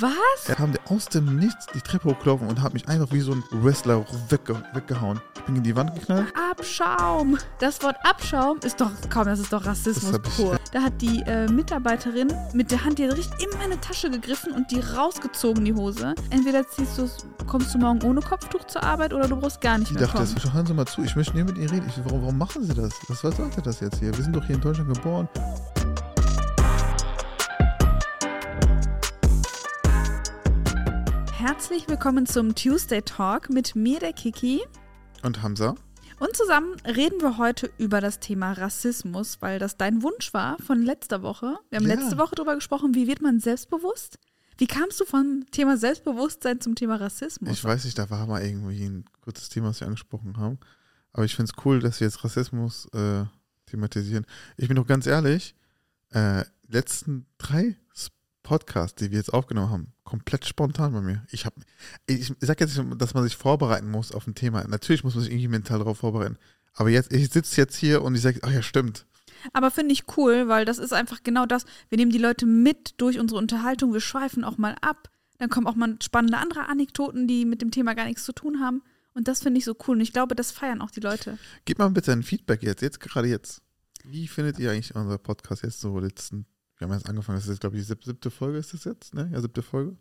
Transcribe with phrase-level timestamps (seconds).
[0.00, 0.12] Was?
[0.48, 3.32] Er kam der aus dem Nichts die Treppe hochgelaufen und hat mich einfach wie so
[3.32, 5.20] ein Wrestler wegge weggehauen.
[5.36, 6.26] Ich bin in die Wand geknallt.
[6.50, 7.38] Abschaum.
[7.58, 10.58] Das Wort Abschaum ist doch, kaum, das ist doch Rassismus ich- pur.
[10.72, 14.70] Da hat die äh, Mitarbeiterin mit der Hand die richtig in meine Tasche gegriffen und
[14.70, 16.14] die rausgezogen, die Hose.
[16.28, 17.16] Entweder ziehst du's,
[17.46, 20.18] kommst du morgen ohne Kopftuch zur Arbeit oder du brauchst gar nicht Ich mehr dachte,
[20.18, 20.34] kommen.
[20.34, 21.86] das, hören Sie mal zu, ich möchte nicht mit Ihnen reden.
[21.88, 22.92] Ich, warum, warum machen Sie das?
[23.08, 24.14] Was, was sollte das jetzt hier?
[24.14, 25.28] Wir sind doch hier in Deutschland geboren.
[31.48, 34.60] Herzlich willkommen zum Tuesday Talk mit mir, der Kiki.
[35.22, 35.76] Und Hamza?
[36.20, 40.82] Und zusammen reden wir heute über das Thema Rassismus, weil das dein Wunsch war von
[40.82, 41.56] letzter Woche.
[41.70, 41.94] Wir haben Ja.
[41.94, 44.18] letzte Woche darüber gesprochen, wie wird man selbstbewusst?
[44.58, 47.50] Wie kamst du vom Thema Selbstbewusstsein zum Thema Rassismus?
[47.50, 50.58] Ich weiß nicht, da war mal irgendwie ein kurzes Thema, was wir angesprochen haben.
[51.14, 53.24] Aber ich finde es cool, dass wir jetzt Rassismus äh,
[53.64, 54.26] thematisieren.
[54.58, 55.54] Ich bin doch ganz ehrlich,
[56.10, 57.78] äh, letzten drei
[58.48, 61.22] Podcasts, die wir jetzt aufgenommen haben, komplett spontan bei mir.
[61.30, 61.56] Ich habe,
[62.06, 64.66] ich sage jetzt nicht, dass man sich vorbereiten muss auf ein Thema.
[64.66, 66.38] Natürlich muss man sich irgendwie mental darauf vorbereiten.
[66.72, 69.04] Aber jetzt, ich sitze jetzt hier und ich sage, ach ja, stimmt.
[69.52, 71.66] Aber finde ich cool, weil das ist einfach genau das.
[71.90, 75.10] Wir nehmen die Leute mit durch unsere Unterhaltung, wir schweifen auch mal ab.
[75.36, 78.60] Dann kommen auch mal spannende andere Anekdoten, die mit dem Thema gar nichts zu tun
[78.60, 78.82] haben.
[79.12, 79.96] Und das finde ich so cool.
[79.96, 81.36] Und ich glaube, das feiern auch die Leute.
[81.66, 83.60] Gib mal bitte ein Feedback jetzt, jetzt gerade jetzt.
[84.04, 86.46] Wie findet ihr eigentlich unser Podcast jetzt so letzten,
[86.78, 88.84] wir haben jetzt angefangen, das ist jetzt, glaube ich, die sieb- siebte Folge ist das
[88.84, 89.28] jetzt, ne?
[89.32, 89.96] Ja, siebte Folge.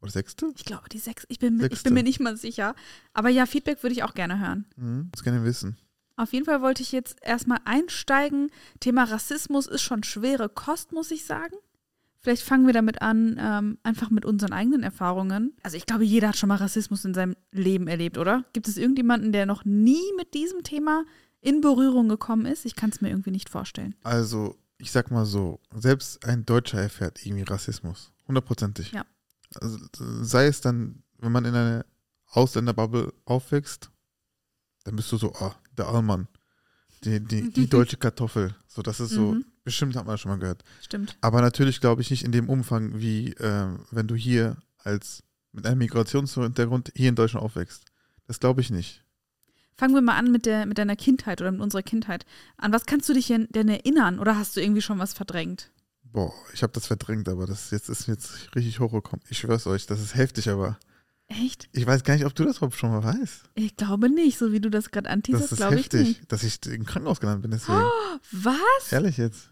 [0.00, 0.52] Oder sechste?
[0.56, 1.84] Ich glaube, die sechs, ich bin, ich Sechste.
[1.84, 2.74] bin mir nicht mal sicher.
[3.14, 4.66] Aber ja, Feedback würde ich auch gerne hören.
[4.76, 5.08] Mhm.
[5.10, 5.76] Das gerne wissen.
[6.16, 8.50] Auf jeden Fall wollte ich jetzt erstmal einsteigen.
[8.80, 11.54] Thema Rassismus ist schon schwere Kost, muss ich sagen.
[12.20, 15.56] Vielleicht fangen wir damit an, ähm, einfach mit unseren eigenen Erfahrungen.
[15.62, 18.44] Also ich glaube, jeder hat schon mal Rassismus in seinem Leben erlebt, oder?
[18.52, 21.04] Gibt es irgendjemanden, der noch nie mit diesem Thema
[21.40, 22.64] in Berührung gekommen ist?
[22.66, 23.94] Ich kann es mir irgendwie nicht vorstellen.
[24.02, 28.12] Also, ich sag mal so, selbst ein Deutscher erfährt irgendwie Rassismus.
[28.26, 28.92] Hundertprozentig.
[28.92, 29.04] Ja.
[29.60, 29.78] Also,
[30.22, 31.84] sei es dann, wenn man in einer
[32.30, 33.90] Ausländerbubble aufwächst,
[34.84, 36.28] dann bist du so, oh, der Allmann.
[37.04, 38.54] Die, die, die deutsche Kartoffel.
[38.66, 39.44] So, das ist so, Mhm.
[39.64, 40.62] bestimmt hat man schon mal gehört.
[40.82, 41.16] Stimmt.
[41.20, 45.22] Aber natürlich glaube ich nicht in dem Umfang, wie äh, wenn du hier als
[45.52, 47.84] mit einem Migrationshintergrund hier in Deutschland aufwächst.
[48.26, 49.02] Das glaube ich nicht.
[49.78, 52.26] Fangen wir mal an mit, der, mit deiner Kindheit oder mit unserer Kindheit.
[52.56, 55.70] An was kannst du dich denn erinnern oder hast du irgendwie schon was verdrängt?
[56.02, 59.24] Boah, ich habe das verdrängt, aber das jetzt ist jetzt richtig hochgekommen.
[59.28, 60.78] Ich schwör's euch, das ist heftig, aber
[61.28, 61.68] Echt?
[61.70, 63.50] ich weiß gar nicht, ob du das überhaupt schon mal weißt.
[63.54, 66.32] Ich glaube nicht, so wie du das gerade ist glaube ich heftig, nicht.
[66.32, 67.84] dass ich im Krankenhaus gelandet bin, deswegen.
[68.32, 68.90] Was?
[68.90, 69.50] Ehrlich jetzt.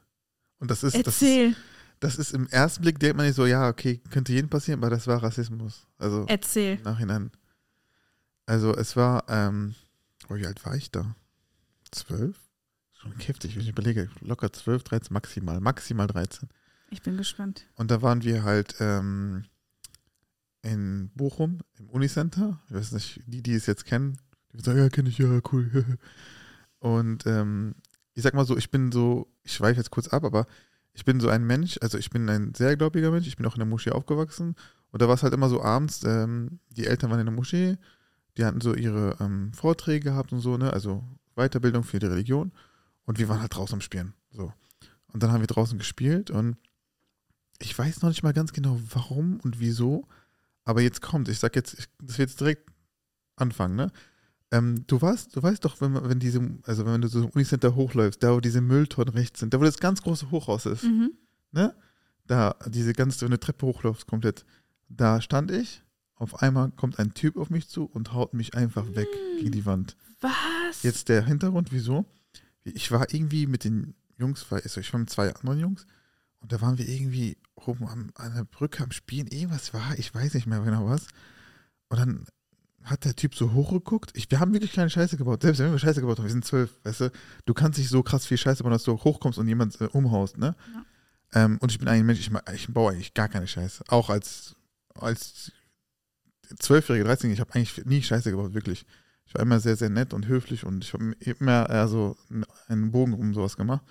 [0.58, 1.56] Und das ist, das ist, Erzähl,
[2.00, 4.90] das ist im ersten Blick, denkt man nicht so, ja, okay, könnte jedem passieren, aber
[4.90, 5.86] das war Rassismus.
[5.98, 6.78] Also erzähl.
[6.78, 7.30] im Nachhinein.
[8.46, 9.76] Also es war, ähm,
[10.28, 11.14] oh, wie alt war ich da?
[11.90, 12.38] Zwölf?
[12.92, 16.48] Schon heftig, wenn ich überlege, locker zwölf, 13, maximal, maximal 13.
[16.90, 17.66] Ich bin gespannt.
[17.74, 19.44] Und da waren wir halt ähm,
[20.62, 22.60] in Bochum im Unicenter.
[22.68, 24.18] Ich weiß nicht, die, die es jetzt kennen,
[24.52, 25.98] die sagen, ja, kenne ich, ja, cool.
[26.78, 27.74] Und ähm,
[28.14, 30.46] ich sag mal so, ich bin so, ich schweife jetzt kurz ab, aber
[30.92, 33.54] ich bin so ein Mensch, also ich bin ein sehr gläubiger Mensch, ich bin auch
[33.54, 34.54] in der Moschee aufgewachsen.
[34.90, 37.76] Und da war es halt immer so abends, ähm, die Eltern waren in der Moschee,
[38.36, 41.02] die hatten so ihre ähm, Vorträge gehabt und so, ne, also
[41.34, 42.52] Weiterbildung für die Religion.
[43.04, 44.14] Und wir waren halt draußen am Spielen.
[44.30, 44.52] So.
[45.12, 46.56] Und dann haben wir draußen gespielt und
[47.60, 50.06] ich weiß noch nicht mal ganz genau, warum und wieso,
[50.64, 52.68] aber jetzt kommt, ich sag jetzt, ich, das wird jetzt direkt
[53.36, 53.92] anfangen, ne?
[54.52, 57.30] Ähm, du weißt, du weißt doch, wenn, man- wenn diese, also wenn du so im
[57.30, 60.84] Unicenter hochläufst, da wo diese Mülltonnen rechts sind, da wo das ganz große Hochhaus ist,
[60.84, 61.12] Mhm.
[61.52, 61.74] ne?
[62.26, 64.44] Da, diese ganze, wenn du eine Treppe hochläufst, komplett,
[64.88, 65.82] da stand ich,
[66.16, 69.66] auf einmal kommt ein Typ auf mich zu und haut mich einfach weg gegen die
[69.66, 69.96] Wand.
[70.20, 70.82] Was?
[70.82, 72.06] Jetzt der Hintergrund, wieso?
[72.64, 75.86] Ich war irgendwie mit den Jungs, also ich war mit zwei anderen Jungs
[76.40, 79.26] und da waren wir irgendwie oben am, an der Brücke am Spielen.
[79.26, 81.06] Irgendwas war, ich weiß nicht mehr genau was.
[81.88, 82.26] Und dann
[82.82, 84.12] hat der Typ so hochgeguckt.
[84.14, 85.42] Ich, wir haben wirklich keine Scheiße gebaut.
[85.42, 87.12] Selbst wenn wir Scheiße gebaut haben, wir sind zwölf, weißt du,
[87.44, 90.38] du kannst nicht so krass viel Scheiße bauen, dass du hochkommst und jemand äh, umhaust,
[90.38, 90.54] ne?
[91.34, 93.84] Ähm, und ich bin eigentlich ein Mensch, ich, ich baue eigentlich gar keine Scheiße.
[93.88, 94.54] Auch als,
[94.94, 95.50] als
[96.58, 98.86] Zwölfjährige, 13 ich habe eigentlich nie Scheiße gebaut, wirklich.
[99.26, 102.16] Ich war immer sehr, sehr nett und höflich und ich habe immer eher so
[102.68, 103.82] einen Bogen um sowas gemacht.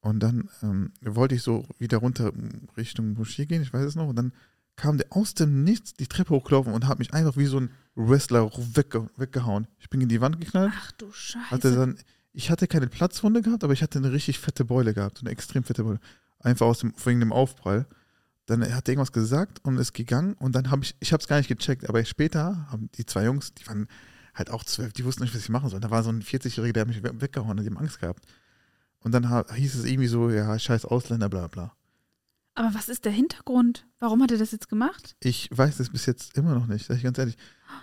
[0.00, 2.32] Und dann ähm, wollte ich so wieder runter
[2.76, 4.08] Richtung Moschee gehen, ich weiß es noch.
[4.08, 4.32] Und dann
[4.76, 7.70] kam der aus dem Nichts die Treppe hochgelaufen und hat mich einfach wie so ein
[7.94, 9.66] Wrestler wegge weggehauen.
[9.78, 10.72] Ich bin in die Wand geknallt.
[10.74, 11.50] Ach du Scheiße.
[11.50, 11.98] Hatte dann,
[12.32, 15.64] ich hatte keine Platzwunde gehabt, aber ich hatte eine richtig fette Beule gehabt, eine extrem
[15.64, 16.00] fette Beule.
[16.38, 17.86] Einfach aus dem, wegen dem Aufprall.
[18.50, 21.28] Dann hat er irgendwas gesagt und ist gegangen und dann habe ich, ich habe es
[21.28, 23.86] gar nicht gecheckt, aber später haben die zwei Jungs, die waren
[24.34, 25.82] halt auch zwölf, die wussten nicht, was sie machen sollen.
[25.82, 28.24] Da war so ein 40-Jähriger, der hat mich we- weggehauen und die haben Angst gehabt.
[29.00, 31.72] Und dann hieß es irgendwie so, ja, scheiß Ausländer, bla bla.
[32.54, 33.86] Aber was ist der Hintergrund?
[33.98, 35.16] Warum hat er das jetzt gemacht?
[35.20, 37.36] Ich weiß es bis jetzt immer noch nicht, sag ich ganz ehrlich.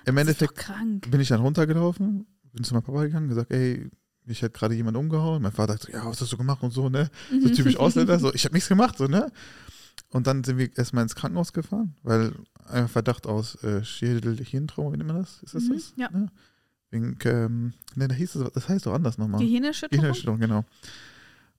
[0.06, 0.72] Im Das Endeffekt
[1.10, 3.90] bin ich dann runtergelaufen, bin zu meinem Papa gegangen, gesagt, ey,
[4.26, 5.42] mich hat gerade jemand umgehauen.
[5.42, 7.10] Mein Vater hat so, ja, was hast du gemacht und so, ne?
[7.42, 9.32] So typisch Ausländer, so, ich habe nichts gemacht, so, ne?
[10.10, 12.34] Und dann sind wir erstmal ins Krankenhaus gefahren, weil
[12.70, 15.44] ein Verdacht aus äh, Schädel-Hirntrauma, wie nennt man das?
[15.44, 15.94] Ist das Mhm, das?
[15.98, 16.10] ja.
[16.12, 16.28] Ne?
[16.90, 19.42] Wegen, ähm, ne, da hieß es, das heißt doch anders nochmal.
[19.42, 20.00] Gehirnerschütterung?
[20.00, 20.64] Gehirnerschütterung, genau.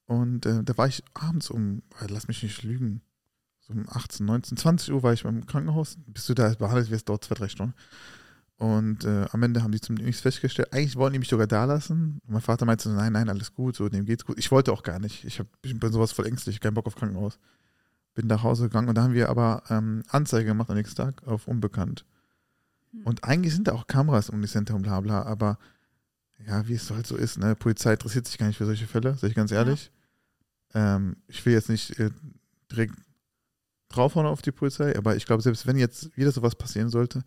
[0.06, 3.02] Und äh, da war ich abends um, äh, lass mich nicht lügen,
[3.60, 5.98] so um 18, 19, 20 Uhr war ich beim Krankenhaus.
[6.06, 7.74] Bis du da behandelt wirst, dauert zwei, drei Stunden.
[8.56, 10.72] Und äh, am Ende haben die zum nichts festgestellt.
[10.72, 12.20] Eigentlich wollten die mich sogar da lassen.
[12.26, 14.38] Und mein Vater meinte so, nein, nein, alles gut, so, dem geht's gut.
[14.38, 15.24] Ich wollte auch gar nicht.
[15.24, 17.38] Ich hab, ich bin sowas voll ängstlich, keinen Bock auf Krankenhaus.
[18.18, 21.24] Bin nach Hause gegangen und da haben wir aber ähm, Anzeige gemacht am nächsten Tag
[21.28, 22.04] auf Unbekannt.
[22.90, 23.02] Hm.
[23.04, 25.56] Und eigentlich sind da auch Kameras um die Center und bla bla, aber
[26.44, 27.54] ja, wie es halt so ist, ne?
[27.54, 29.92] Polizei interessiert sich gar nicht für solche Fälle, sag ich ganz ehrlich.
[30.74, 32.10] Ähm, ich will jetzt nicht äh,
[32.72, 32.96] direkt
[33.88, 37.22] draufhauen auf die Polizei, aber ich glaube, selbst wenn jetzt wieder sowas passieren sollte,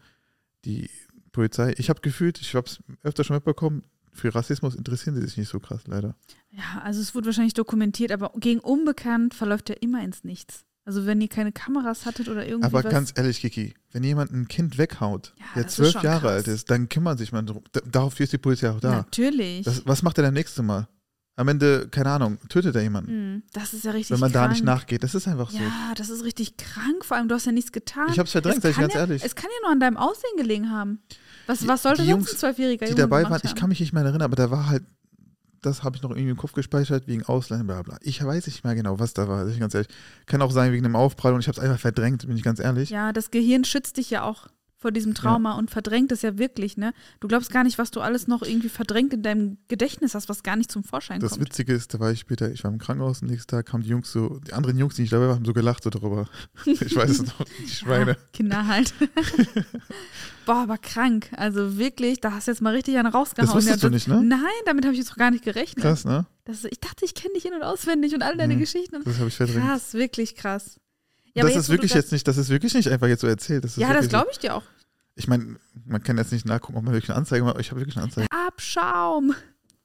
[0.66, 0.90] die
[1.32, 5.38] Polizei, ich habe gefühlt, ich habe es öfter schon mitbekommen, für Rassismus interessieren sie sich
[5.38, 6.18] nicht so krass, leider.
[6.50, 10.66] Ja, also es wurde wahrscheinlich dokumentiert, aber gegen Unbekannt verläuft ja immer ins Nichts.
[10.84, 14.48] Also wenn ihr keine Kameras hattet oder irgendwie Aber ganz ehrlich, Kiki, wenn jemand ein
[14.48, 16.32] Kind weghaut, Ja, der zwölf Jahre krass.
[16.32, 17.64] alt ist, dann kümmert sich man drum.
[17.72, 18.90] Da- Dafür ist die Polizei auch da.
[18.98, 19.64] Natürlich.
[19.64, 20.88] Das, was macht er dann nächste Mal?
[21.38, 24.46] Am Ende, keine Ahnung, tötet er jemanden, Hm, das ist ja richtig wenn man krank.
[24.48, 25.02] da nicht nachgeht.
[25.04, 25.58] Das ist einfach so.
[25.58, 27.06] Ja, das ist richtig krank.
[27.06, 28.08] Vor allem, du hast ja nichts getan.
[28.12, 29.24] Ich hab's verdrängt, sag ich ganz ja, ehrlich.
[29.24, 31.00] Es kann ja nur an deinem Aussehen gelegen haben.
[31.48, 33.58] Was, was sollte die sonst Jungs, ein zwölfjähriger die dabei waren, ich haben?
[33.58, 34.84] kann mich nicht mehr erinnern, aber da war halt,
[35.62, 37.98] das habe ich noch irgendwie im Kopf gespeichert, wegen Ausländern, bla bla.
[38.02, 39.90] Ich weiß nicht mehr genau, was da war, ich ganz ehrlich.
[40.26, 42.60] Kann auch sein wegen einem Aufprall und ich habe es einfach verdrängt, bin ich ganz
[42.60, 42.90] ehrlich.
[42.90, 44.48] Ja, das Gehirn schützt dich ja auch
[44.82, 46.94] vor diesem Trauma und verdrängt es ja wirklich, ne?
[47.20, 50.42] Du glaubst gar nicht, was du alles noch irgendwie verdrängt in deinem Gedächtnis hast, was
[50.42, 51.46] gar nicht zum Vorschein Das kommt.
[51.46, 53.90] Witzige ist, da war ich später, ich war im Krankenhaus, am nächsten Tag kamen die
[53.90, 56.28] Jungs so, die anderen Jungs, die nicht dabei waren, haben so gelacht so darüber.
[56.66, 58.12] Ich weiß es noch, die Schweine.
[58.12, 58.94] Ja, Kinder halt.
[60.46, 61.30] Boah, aber krank.
[61.36, 63.48] Also wirklich, da hast du jetzt mal richtig einen rausgehauen.
[63.48, 64.24] Das wusstest ja, du nicht, ne?
[64.24, 65.84] Nein, damit habe ich jetzt auch gar nicht gerechnet.
[65.84, 66.26] Krass, ne?
[66.46, 68.60] Das, ich dachte, ich kenne dich in- und auswendig und all deine Mhm.
[68.60, 68.96] Geschichten.
[68.98, 69.64] Und Das habe ich verdrängt.
[69.64, 70.80] krass, wirklich krass.
[71.34, 73.64] Ja, das ist wirklich jetzt nicht, das ist wirklich nicht einfach jetzt so erzählt.
[73.64, 74.64] Das ist Ja, das glaube ich dir auch.
[75.16, 77.72] Ich meine, man kann jetzt nicht nachgucken, ob man wirklich eine Anzeige macht, aber ich
[77.72, 78.28] habe wirklich eine Anzeige.
[78.32, 79.36] Abschaum.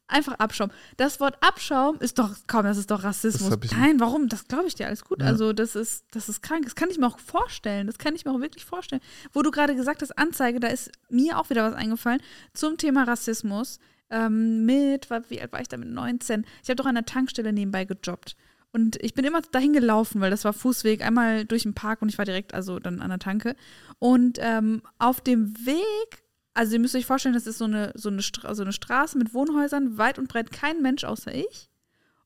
[0.09, 0.71] Einfach Abschaum.
[0.97, 3.59] Das Wort Abschaum ist doch, komm, das ist doch Rassismus.
[3.73, 4.29] Nein, warum?
[4.29, 5.21] Das glaube ich dir, alles gut.
[5.21, 5.27] Ja.
[5.27, 6.65] Also, das ist, das ist krank.
[6.65, 7.89] Das kann ich mir auch vorstellen.
[7.89, 9.03] Das kann ich mir auch wirklich vorstellen.
[9.33, 12.21] Wo du gerade gesagt hast, Anzeige, da ist mir auch wieder was eingefallen
[12.53, 13.81] zum Thema Rassismus.
[14.09, 16.47] Ähm, mit, wie alt war ich da mit 19?
[16.63, 18.37] Ich habe doch an der Tankstelle nebenbei gejobbt.
[18.77, 22.11] Und ich bin immer dahin gelaufen, weil das war Fußweg, einmal durch den Park und
[22.11, 23.57] ich war direkt, also dann an der Tanke.
[23.99, 28.11] Und ähm, auf dem Weg, also ihr müsst euch vorstellen, das ist so eine, so,
[28.11, 31.71] eine so eine Straße mit Wohnhäusern, weit und breit kein Mensch außer ich.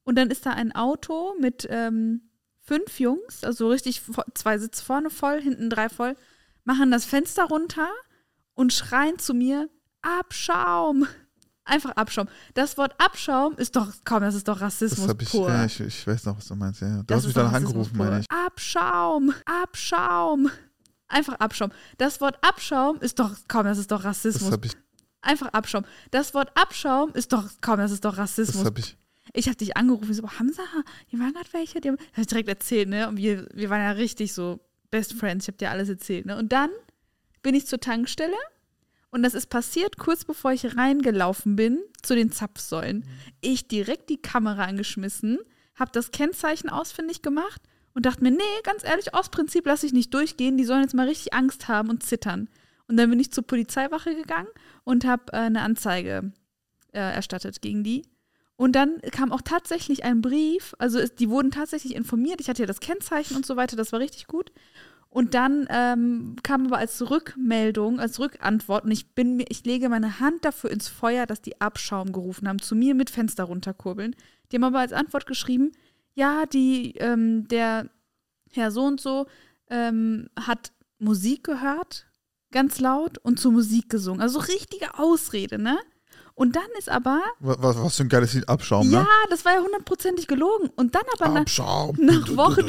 [0.02, 2.22] Und dann ist da ein Auto mit ähm,
[2.58, 4.02] fünf Jungs, also richtig
[4.34, 6.16] zwei Sitze vorne voll, hinten drei voll,
[6.64, 7.88] machen das Fenster runter
[8.54, 9.70] und schreien zu mir,
[10.02, 11.06] Abschaum.
[11.70, 12.28] Einfach Abschaum.
[12.54, 15.48] Das Wort Abschaum ist doch, komm, das ist doch Das Rassismus habe ich, pur.
[15.48, 16.80] ja, ich, ich weiß noch, was du meinst.
[16.80, 16.96] Ja.
[16.98, 18.06] Du Das hast mich Rassismus angerufen, pur.
[18.06, 18.26] meine ich.
[18.30, 20.50] Abschaum, Abschaum.
[21.08, 21.70] Einfach Abschaum.
[21.98, 24.50] Das Wort Abschaum ist doch, komm, das ist doch Das Rassismus.
[24.52, 24.72] habe ich,
[25.22, 25.84] Einfach Abschaum.
[26.10, 28.64] Das Wort Abschaum ist doch, komm, das ist doch das Rassismus.
[28.64, 28.96] habe ich.
[29.32, 30.62] Ich habe dich angerufen, so, Hamza,
[31.06, 33.06] hier waren gerade welche, die haben, hab ich direkt erzählt, ne?
[33.08, 34.58] Und wir, wir waren ja richtig so
[34.90, 36.36] Best Friends, ich habe dir alles erzählt, ne?
[36.36, 36.70] Und dann
[37.42, 38.34] bin ich zur Tankstelle
[39.10, 43.04] und das ist passiert kurz bevor ich reingelaufen bin zu den Zapfsäulen.
[43.40, 45.38] Ich direkt die Kamera angeschmissen,
[45.74, 47.62] habe das Kennzeichen ausfindig gemacht
[47.94, 50.94] und dachte mir, nee, ganz ehrlich, aus Prinzip lasse ich nicht durchgehen, die sollen jetzt
[50.94, 52.48] mal richtig Angst haben und zittern.
[52.86, 54.48] Und dann bin ich zur Polizeiwache gegangen
[54.84, 56.32] und habe äh, eine Anzeige
[56.92, 58.02] äh, erstattet gegen die.
[58.56, 62.62] Und dann kam auch tatsächlich ein Brief, also es, die wurden tatsächlich informiert, ich hatte
[62.62, 64.52] ja das Kennzeichen und so weiter, das war richtig gut.
[65.10, 69.88] Und dann ähm, kam aber als Rückmeldung, als Rückantwort, und ich bin mir, ich lege
[69.88, 74.14] meine Hand dafür ins Feuer, dass die Abschaum gerufen haben, zu mir mit Fenster runterkurbeln.
[74.50, 75.72] Die haben aber als Antwort geschrieben,
[76.14, 77.90] ja, die, ähm, der
[78.52, 79.26] Herr so und so
[79.68, 82.06] ähm, hat Musik gehört,
[82.52, 84.20] ganz laut, und zur Musik gesungen.
[84.20, 85.78] Also richtige Ausrede, ne?
[86.34, 89.08] Und dann ist aber, Was, was für ein geiles Lied, Abschaum, ja, ne?
[89.28, 90.70] das war ja hundertprozentig gelogen.
[90.76, 91.96] Und dann aber nach, Abschaum.
[92.00, 92.66] nach Wochen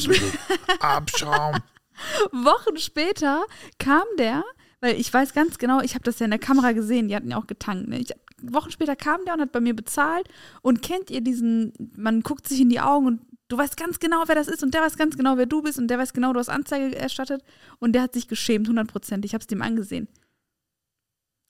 [0.79, 1.55] Abschaum.
[2.31, 3.43] Wochen später
[3.79, 4.43] kam der,
[4.79, 7.31] weil ich weiß ganz genau, ich habe das ja in der Kamera gesehen, die hatten
[7.31, 7.87] ja auch getankt.
[7.87, 7.99] Ne?
[7.99, 10.27] Ich, Wochen später kam der und hat bei mir bezahlt.
[10.61, 14.23] Und kennt ihr diesen, man guckt sich in die Augen und du weißt ganz genau,
[14.27, 16.33] wer das ist und der weiß ganz genau, wer du bist und der weiß genau,
[16.33, 17.43] du hast Anzeige erstattet.
[17.79, 20.07] Und der hat sich geschämt, 100% Ich habe es dem angesehen.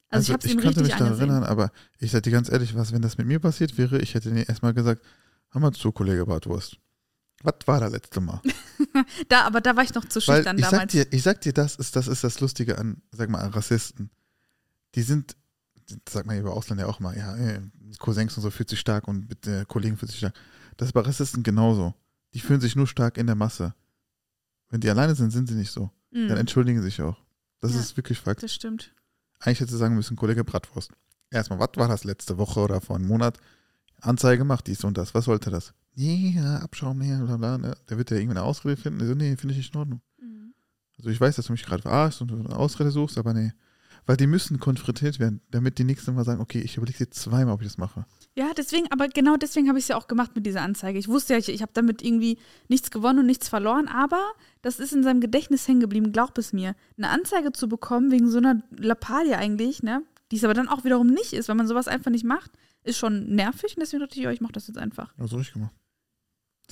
[0.10, 1.30] Also, ich habe es ihm könnte richtig mich daran angesehen.
[1.30, 4.14] erinnern, aber ich sag dir ganz ehrlich, was, wenn das mit mir passiert wäre, ich
[4.14, 5.02] hätte dir erstmal gesagt,
[5.52, 6.78] hör mal zu, Kollege Bartwurst.
[7.44, 8.42] Was war da letzte Mal?
[9.30, 10.92] Da, aber da war ich noch zu schüchtern ich sag damals.
[10.92, 14.10] dir, ich sag dir, das ist, das ist das Lustige an, sag mal, an Rassisten.
[14.96, 15.38] Die sind,
[16.26, 17.36] man ja über Ausländer auch mal, ja,
[18.00, 20.34] Cousins und so fühlt sich stark und mit äh, Kollegen fühlt sich stark.
[20.78, 21.94] Das ist bei Rassisten genauso.
[22.34, 23.74] Die fühlen sich nur stark in der Masse.
[24.70, 25.92] Wenn die alleine sind, sind sie nicht so.
[26.12, 27.18] Dann Mhm, entschuldigen sie sich auch.
[27.62, 27.80] Das Ja.
[27.80, 28.44] ist wirklich Fakt.
[28.44, 28.94] das stimmt.
[29.40, 30.92] Eigentlich hätte sie sagen müssen, Kollege Bratwurst.
[31.30, 33.38] Erstmal, was war das letzte Woche oder vor einem Monat?
[34.02, 35.14] Anzeige gemacht, dies und das.
[35.14, 35.74] Was sollte das?
[35.96, 37.58] Nee, ja, Abschaum, nee, bla bla.
[37.58, 37.76] Ne?
[37.90, 39.02] Der wird ja irgendwie eine Ausrede finden.
[39.02, 40.02] Ich so, nee, finde ich nicht in Ordnung.
[40.20, 40.54] Mhm.
[40.98, 43.52] Also ich weiß, dass du mich gerade verarschst und eine Ausrede suchst, aber nee.
[44.06, 47.54] Weil die müssen konfrontiert werden, damit die nächsten Mal sagen, okay, ich überlege dir zweimal,
[47.54, 48.06] ob ich das mache.
[48.36, 50.98] Ja, deswegen, aber genau deswegen habe ich es ja auch gemacht mit dieser Anzeige.
[50.98, 54.22] Ich wusste ja, ich, ich habe damit irgendwie nichts gewonnen und nichts verloren, aber
[54.62, 56.76] das ist in seinem Gedächtnis hängen geblieben, glaub es mir.
[56.98, 60.84] Eine Anzeige zu bekommen wegen so einer Lappalie eigentlich, ne, die es aber dann auch
[60.84, 62.52] wiederum nicht ist, weil man sowas einfach nicht macht,
[62.84, 65.14] ist schon nervig und deswegen dachte ich, ja, ich mache das jetzt einfach.
[65.18, 65.76] Also richtig gemacht.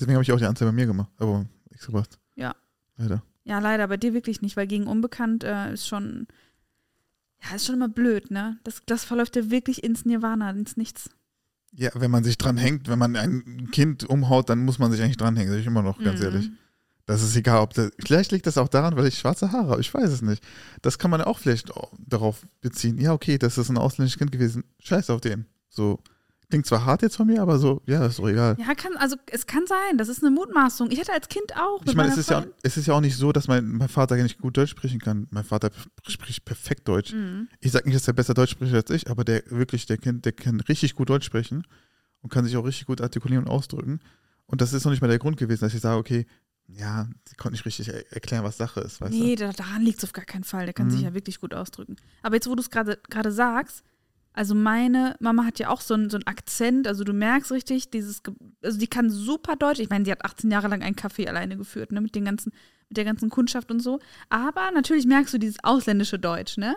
[0.00, 2.18] Deswegen habe ich auch die Anzeige bei mir gemacht, aber nichts gebracht.
[2.34, 2.54] Ja.
[2.96, 3.22] Leider.
[3.44, 6.26] Ja, leider, bei dir wirklich nicht, weil gegen Unbekannt äh, ist schon,
[7.42, 8.58] ja, ist schon immer blöd, ne?
[8.64, 11.10] Das, das verläuft ja wirklich ins Nirvana, ins Nichts.
[11.72, 15.02] Ja, wenn man sich dran hängt, wenn man ein Kind umhaut, dann muss man sich
[15.02, 16.24] eigentlich dranhängen, sag ich immer noch, ganz Mhm.
[16.24, 16.50] ehrlich.
[17.06, 17.90] Das ist egal, ob das.
[17.98, 19.80] Vielleicht liegt das auch daran, weil ich schwarze Haare habe.
[19.80, 20.44] Ich weiß es nicht.
[20.82, 22.98] Das kann man ja auch vielleicht auch darauf beziehen.
[22.98, 24.64] Ja, okay, das ist ein ausländisches Kind gewesen.
[24.80, 25.46] Scheiß auf den.
[25.68, 25.98] So.
[26.50, 28.56] Klingt zwar hart jetzt von mir, aber so, ja, ist doch egal.
[28.58, 30.90] Ja, kann, also es kann sein, das ist eine Mutmaßung.
[30.90, 31.80] Ich hatte als Kind auch.
[31.86, 34.16] Ich meine, es ist, ja, es ist ja auch nicht so, dass mein, mein Vater
[34.16, 35.28] gar nicht gut Deutsch sprechen kann.
[35.30, 35.70] Mein Vater
[36.08, 37.12] spricht perfekt Deutsch.
[37.12, 37.48] Mhm.
[37.60, 40.20] Ich sage nicht, dass er besser Deutsch spricht als ich, aber der wirklich, der kann,
[40.22, 41.64] der kann richtig gut Deutsch sprechen
[42.20, 44.00] und kann sich auch richtig gut artikulieren und ausdrücken.
[44.46, 46.26] Und das ist noch nicht mal der Grund gewesen, dass ich sage, okay,
[46.66, 49.98] ja, sie konnte nicht richtig er erklären, was Sache ist, weißt Nee, da, daran liegt
[49.98, 50.64] es auf gar keinen Fall.
[50.66, 50.90] Der kann Mhm.
[50.90, 51.96] sich ja wirklich gut ausdrücken.
[52.22, 53.82] Aber jetzt, wo du es gerade sagst,
[54.32, 57.90] also meine Mama hat ja auch so einen so einen Akzent, also du merkst richtig,
[57.90, 58.22] dieses,
[58.62, 59.80] also die kann super Deutsch.
[59.80, 62.52] Ich meine, sie hat 18 Jahre lang ein Café alleine geführt, ne, mit den ganzen,
[62.88, 63.98] mit der ganzen Kundschaft und so.
[64.28, 66.76] Aber natürlich merkst du dieses ausländische Deutsch, ne?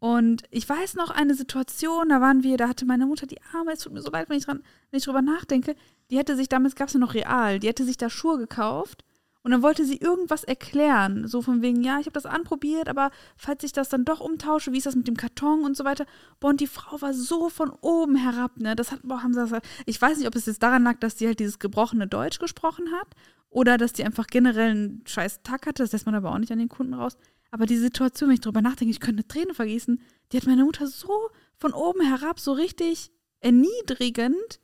[0.00, 3.72] Und ich weiß noch eine Situation, da waren wir, da hatte meine Mutter die Arme,
[3.72, 5.74] es tut mir so leid, wenn ich, dran, wenn ich drüber nachdenke,
[6.10, 9.04] die hätte sich, damals gab es ja noch Real, die hätte sich da Schuhe gekauft
[9.48, 13.10] und dann wollte sie irgendwas erklären, so von wegen, ja, ich habe das anprobiert, aber
[13.38, 16.04] falls ich das dann doch umtausche, wie ist das mit dem Karton und so weiter.
[16.38, 18.76] Boah, und die Frau war so von oben herab, ne?
[18.76, 21.16] Das hat, boah, haben sie das, ich weiß nicht, ob es jetzt daran lag, dass
[21.16, 23.08] die halt dieses gebrochene Deutsch gesprochen hat
[23.48, 26.52] oder dass die einfach generell einen scheiß Tag hatte, das lässt man aber auch nicht
[26.52, 27.16] an den Kunden raus.
[27.50, 29.98] Aber die Situation, wenn ich drüber nachdenke, ich könnte eine Träne vergießen,
[30.30, 34.60] die hat meine Mutter so von oben herab, so richtig erniedrigend,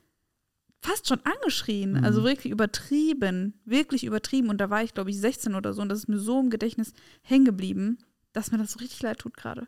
[0.85, 1.93] fast schon angeschrien.
[1.93, 2.05] Mhm.
[2.05, 4.51] Also wirklich übertrieben, wirklich übertrieben.
[4.51, 5.83] Und da war ich, glaube ich, 16 oder so.
[5.83, 7.99] Und das ist mir so im Gedächtnis hängen geblieben,
[8.33, 9.67] dass mir das so richtig leid tut gerade.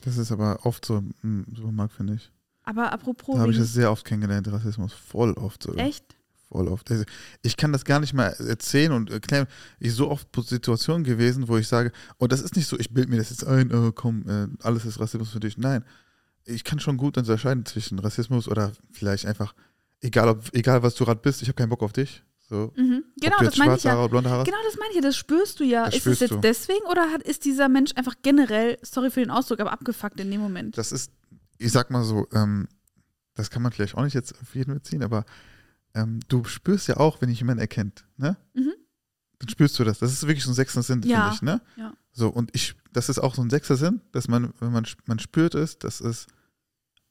[0.00, 2.32] Das ist aber oft so im Supermarkt, finde ich.
[2.64, 4.92] Aber apropos, Da habe ich das sehr oft kennengelernt, Rassismus.
[4.92, 5.84] Voll oft sogar.
[5.84, 6.16] echt?
[6.48, 6.90] Voll oft.
[6.90, 7.04] Also
[7.42, 9.46] ich kann das gar nicht mal erzählen und erklären.
[9.78, 13.10] Ich so oft Situationen gewesen, wo ich sage, und das ist nicht so, ich bilde
[13.10, 15.56] mir das jetzt ein, äh, komm, äh, alles ist Rassismus für dich.
[15.56, 15.84] Nein.
[16.44, 19.54] Ich kann schon gut unterscheiden zwischen Rassismus oder vielleicht einfach,
[20.00, 22.22] egal ob, egal was du gerade bist, ich habe keinen Bock auf dich.
[22.48, 22.72] So.
[22.76, 23.04] Mhm.
[23.20, 24.00] Genau, ob du das meine ich Haare ja.
[24.00, 24.44] oder blonde Haare.
[24.44, 25.02] Genau, das meine ich ja.
[25.02, 25.86] Das spürst du ja.
[25.86, 26.40] Das ist es jetzt du.
[26.40, 30.30] deswegen oder hat, ist dieser Mensch einfach generell, sorry für den Ausdruck, aber abgefuckt in
[30.30, 30.76] dem Moment?
[30.76, 31.12] Das ist,
[31.58, 32.68] ich sag mal so, ähm,
[33.34, 35.24] das kann man vielleicht auch nicht jetzt auf jeden beziehen, aber
[35.94, 38.36] ähm, du spürst ja auch, wenn dich jemand erkennt, ne?
[38.54, 38.74] Mhm.
[39.42, 39.98] Dann spürst du das.
[39.98, 41.84] Das ist wirklich so ein sechster Sinn, Ja, finde ich, ne?
[41.84, 41.92] ja.
[42.12, 45.18] So, und ich, das ist auch so ein sechster Sinn, dass man, wenn man, man
[45.18, 46.28] spürt es, dass es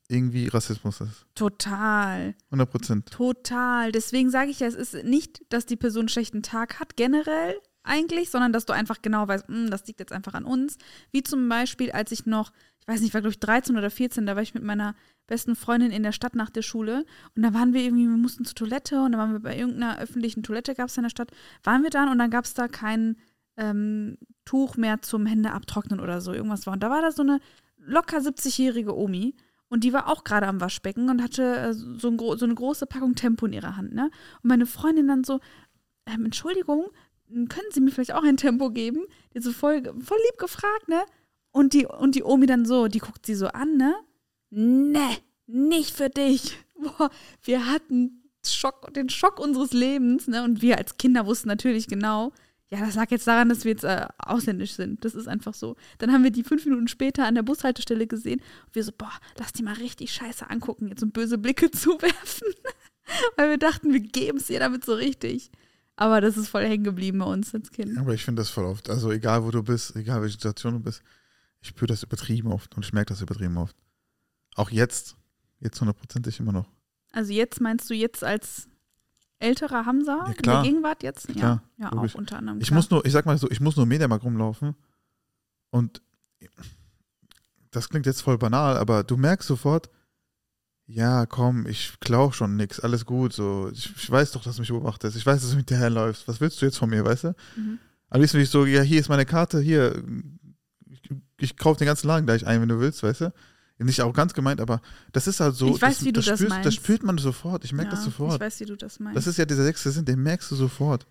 [0.07, 1.25] irgendwie Rassismus ist.
[1.35, 2.33] Total.
[2.45, 3.11] 100 Prozent.
[3.11, 3.91] Total.
[3.91, 7.55] Deswegen sage ich ja, es ist nicht, dass die Person einen schlechten Tag hat, generell
[7.83, 10.77] eigentlich, sondern dass du einfach genau weißt, "Hm, das liegt jetzt einfach an uns.
[11.11, 13.89] Wie zum Beispiel, als ich noch, ich weiß nicht, ich war glaube ich 13 oder
[13.89, 14.95] 14, da war ich mit meiner
[15.27, 18.45] besten Freundin in der Stadt nach der Schule und da waren wir irgendwie, wir mussten
[18.45, 21.31] zur Toilette und da waren wir bei irgendeiner öffentlichen Toilette, gab es in der Stadt,
[21.63, 23.17] waren wir dann und dann gab es da kein
[23.57, 26.73] ähm, Tuch mehr zum Hände abtrocknen oder so, irgendwas war.
[26.73, 27.39] Und da war da so eine
[27.77, 29.35] locker 70-jährige Omi
[29.69, 32.85] und die war auch gerade am Waschbecken und hatte äh, so, ein, so eine große
[32.85, 34.11] Packung Tempo in ihrer Hand, ne?
[34.43, 35.39] Und meine Freundin dann so,
[36.05, 36.87] ähm, Entschuldigung,
[37.31, 39.05] können Sie mir vielleicht auch ein Tempo geben?
[39.33, 41.01] Die so voll, voll lieb gefragt, ne?
[41.51, 43.95] Und die, und die Omi dann so, die guckt sie so an, ne?
[44.49, 46.57] Ne, nicht für dich.
[46.75, 47.09] Boah,
[47.43, 50.43] wir hatten Schock, den Schock unseres Lebens, ne?
[50.43, 52.31] Und wir als Kinder wussten natürlich genau,
[52.71, 55.03] ja, das lag jetzt daran, dass wir jetzt äh, ausländisch sind.
[55.03, 55.75] Das ist einfach so.
[55.97, 59.11] Dann haben wir die fünf Minuten später an der Bushaltestelle gesehen und wir so, boah,
[59.37, 62.47] lass die mal richtig scheiße angucken, jetzt so böse Blicke zuwerfen.
[63.35, 65.51] Weil wir dachten, wir geben es ihr damit so richtig.
[65.95, 67.97] Aber das ist voll hängen geblieben bei uns als Kind.
[67.97, 68.89] Aber ich finde das voll oft.
[68.89, 71.03] Also egal, wo du bist, egal welche Situation du bist,
[71.61, 73.75] ich spüre das übertrieben oft und ich merke das übertrieben oft.
[74.55, 75.15] Auch jetzt.
[75.59, 76.67] Jetzt hundertprozentig immer noch.
[77.11, 78.67] Also jetzt meinst du jetzt als
[79.37, 80.63] älterer Hamza Ja, in klar.
[80.63, 81.27] der Gegenwart jetzt?
[81.29, 82.15] Ja, Klar, ja logisch.
[82.15, 82.59] auch unter anderem.
[82.61, 82.77] Ich klar.
[82.77, 84.75] muss nur, ich sag mal so, ich muss nur Mediamarkt rumlaufen
[85.69, 86.01] und
[87.71, 89.89] das klingt jetzt voll banal, aber du merkst sofort,
[90.93, 94.61] ja, komm, ich klau schon nix, alles gut, so, ich, ich weiß doch, dass du
[94.61, 97.25] mich beobachtest, ich weiß, dass du mit hinterherläufst, was willst du jetzt von mir, weißt
[97.25, 97.35] du?
[97.55, 97.79] Mhm.
[98.09, 100.03] Am liebsten will ich so, ja, hier ist meine Karte, hier,
[100.89, 101.01] ich,
[101.39, 103.33] ich kaufe den ganzen Laden gleich ein, wenn du willst, weißt du?
[103.79, 104.79] Nicht auch ganz gemeint, aber
[105.11, 106.77] das ist halt so, Ich weiß, das, wie du das, das spürst, das meinst.
[106.77, 108.35] spürt man sofort, ich merke ja, das sofort.
[108.35, 109.17] Ich weiß, wie du das meinst.
[109.17, 111.07] Das ist ja dieser sechste Sinn, den merkst du sofort.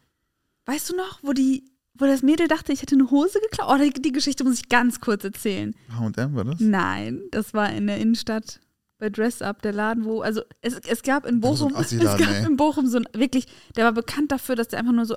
[0.67, 3.69] weißt du noch, wo die, wo das Mädel dachte, ich hätte eine Hose geklaut?
[3.81, 5.75] Oh, die, die Geschichte muss ich ganz kurz erzählen.
[5.99, 6.61] H&M war das?
[6.61, 8.61] Nein, das war in der Innenstadt
[9.01, 11.99] bei Dress Up, der Laden, wo, also es, es gab in ist so Bochum, es
[11.99, 12.47] gab ey.
[12.47, 15.17] in Bochum so ein, wirklich, der war bekannt dafür, dass der einfach nur so,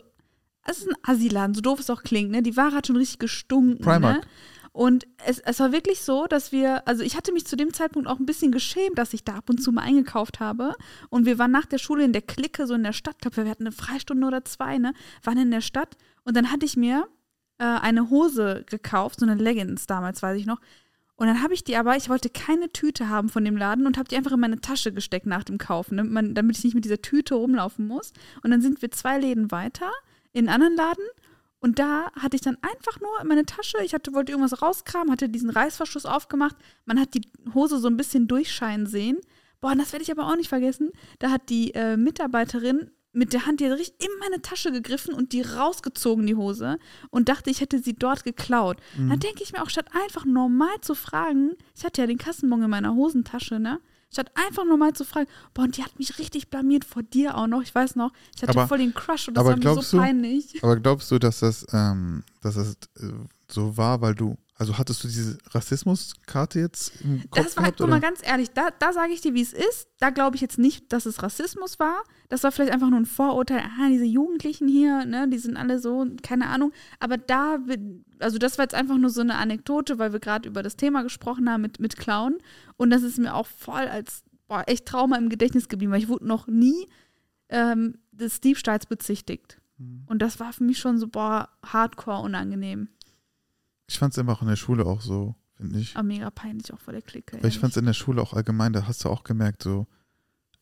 [0.66, 2.42] es ist ein Assi-Laden, so doof es auch klingt, ne?
[2.42, 4.22] Die Ware hat schon richtig gestunken, Primark.
[4.22, 4.28] ne?
[4.72, 8.08] Und es, es war wirklich so, dass wir, also ich hatte mich zu dem Zeitpunkt
[8.08, 10.74] auch ein bisschen geschämt, dass ich da ab und zu mal eingekauft habe.
[11.10, 13.44] Und wir waren nach der Schule in der Clique, so in der Stadt, ich glaube,
[13.44, 14.94] wir hatten eine Freistunde oder zwei, ne?
[15.22, 15.96] Waren in der Stadt.
[16.24, 17.08] Und dann hatte ich mir
[17.60, 20.60] äh, eine Hose gekauft, so eine Leggings damals, weiß ich noch.
[21.16, 23.98] Und dann habe ich die aber, ich wollte keine Tüte haben von dem Laden und
[23.98, 26.74] habe die einfach in meine Tasche gesteckt nach dem Kaufen, damit, man, damit ich nicht
[26.74, 28.14] mit dieser Tüte rumlaufen muss.
[28.44, 29.92] Und dann sind wir zwei Läden weiter
[30.32, 31.06] in einen anderen Laden
[31.64, 35.10] und da hatte ich dann einfach nur in meine Tasche, ich hatte, wollte irgendwas rauskramen,
[35.10, 36.58] hatte diesen Reißverschluss aufgemacht.
[36.84, 37.22] Man hat die
[37.54, 39.18] Hose so ein bisschen durchscheinen sehen.
[39.62, 40.92] Boah, das werde ich aber auch nicht vergessen.
[41.20, 45.34] Da hat die äh, Mitarbeiterin mit der Hand die richtig in meine Tasche gegriffen und
[45.34, 46.80] die rausgezogen, die Hose,
[47.12, 48.78] und dachte, ich hätte sie dort geklaut.
[48.98, 49.10] Mhm.
[49.10, 52.64] Dann denke ich mir auch, statt einfach normal zu fragen, ich hatte ja den Kassenbon
[52.64, 53.80] in meiner Hosentasche, ne?
[54.12, 57.48] Statt einfach normal zu fragen, boah, und die hat mich richtig blamiert vor dir auch
[57.48, 59.98] noch, ich weiß noch, ich hatte Aber- voll den Crush und das war mir so
[59.98, 60.64] du- peinlich.
[60.64, 63.12] Aber glaubst du, dass das, ähm, dass das äh,
[63.48, 67.80] so war, weil du, also hattest du diese Rassismuskarte jetzt im Kopf Das war, gehabt?
[67.80, 69.88] guck mal, ganz ehrlich, da, da sage ich dir, wie es ist.
[70.00, 72.04] Da glaube ich jetzt nicht, dass es Rassismus war.
[72.30, 73.62] Das war vielleicht einfach nur ein Vorurteil.
[73.62, 76.72] Ah, diese Jugendlichen hier, ne, die sind alle so, keine Ahnung.
[77.00, 77.58] Aber da,
[78.20, 81.02] also das war jetzt einfach nur so eine Anekdote, weil wir gerade über das Thema
[81.02, 82.38] gesprochen haben mit, mit Clown.
[82.78, 86.10] Und das ist mir auch voll als, boah, echt Trauma im Gedächtnis geblieben, weil ich
[86.10, 86.88] wurde noch nie
[87.50, 89.58] ähm, des Diebstahls bezichtigt.
[89.80, 90.04] Mhm.
[90.06, 92.90] Und das war für mich schon so, boah, hardcore unangenehm.
[93.94, 95.96] Ich fand es immer auch in der Schule auch so, finde ich.
[95.96, 97.38] Aber mega peinlich auch vor der Clique.
[97.40, 99.86] Weil ich fand es in der Schule auch allgemein, da hast du auch gemerkt, so,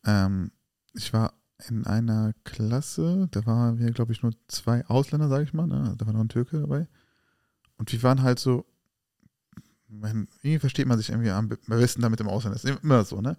[0.04, 0.52] ähm,
[0.92, 1.32] ich war
[1.68, 5.94] in einer Klasse, da waren wir, glaube ich, nur zwei Ausländer, sage ich mal, ne?
[5.96, 6.86] da war noch ein Türke dabei.
[7.78, 8.66] Und wir waren halt so,
[9.88, 12.64] man, irgendwie versteht man sich irgendwie am be- am besten da mit dem Ausländer, das
[12.64, 13.36] ist immer so, ne?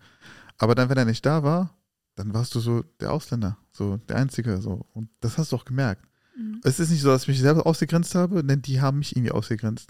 [0.57, 1.75] Aber dann, wenn er nicht da war,
[2.15, 4.85] dann warst du so der Ausländer, so der Einzige, so.
[4.93, 6.07] Und das hast du auch gemerkt.
[6.37, 6.61] Mhm.
[6.63, 9.31] Es ist nicht so, dass ich mich selber ausgegrenzt habe, denn die haben mich irgendwie
[9.31, 9.89] ausgegrenzt.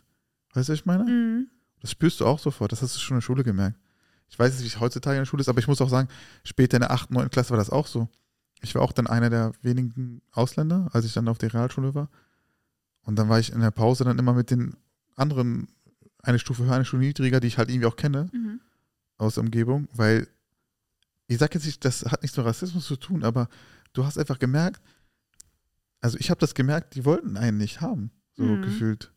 [0.54, 1.04] Weißt du, was ich meine?
[1.06, 1.48] Mhm.
[1.82, 2.72] Das spürst du auch sofort.
[2.72, 3.80] Das hast du schon in der Schule gemerkt.
[4.30, 6.08] Ich weiß nicht, wie es heutzutage in der Schule ist, aber ich muss auch sagen,
[6.44, 7.30] später in der 8., 9.
[7.30, 8.10] Klasse war das auch so.
[8.62, 12.10] Ich war auch dann einer der wenigen Ausländer, als ich dann auf der Realschule war.
[13.04, 14.76] Und dann war ich in der Pause dann immer mit den
[15.16, 15.68] anderen,
[16.24, 18.62] eine Stufe höher, eine Stufe niedriger, die ich halt irgendwie auch kenne Mhm.
[19.18, 20.28] aus der Umgebung, weil
[21.28, 23.50] ich sag jetzt nicht, das hat nichts mit Rassismus zu tun, aber
[23.92, 24.82] du hast einfach gemerkt,
[26.04, 28.62] also ich habe das gemerkt, die wollten einen nicht haben, so Mhm.
[28.62, 29.12] gefühlt.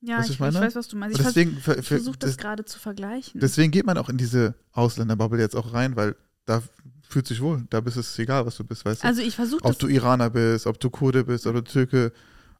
[0.00, 0.60] Ja, ich, ich ich meine?
[0.60, 1.18] weiß, was du meinst.
[1.18, 3.40] Ich, deswegen, ich ver- versuche das das- gerade zu vergleichen.
[3.40, 6.62] Deswegen geht man auch in diese Ausländerbubble jetzt auch rein, weil da
[7.08, 7.64] fühlt sich wohl.
[7.70, 9.06] Da bist es egal, was du bist, weißt du?
[9.06, 9.70] also ich versuche das.
[9.72, 12.12] ob du Iraner bist, ob du Kurde bist, ob du Türke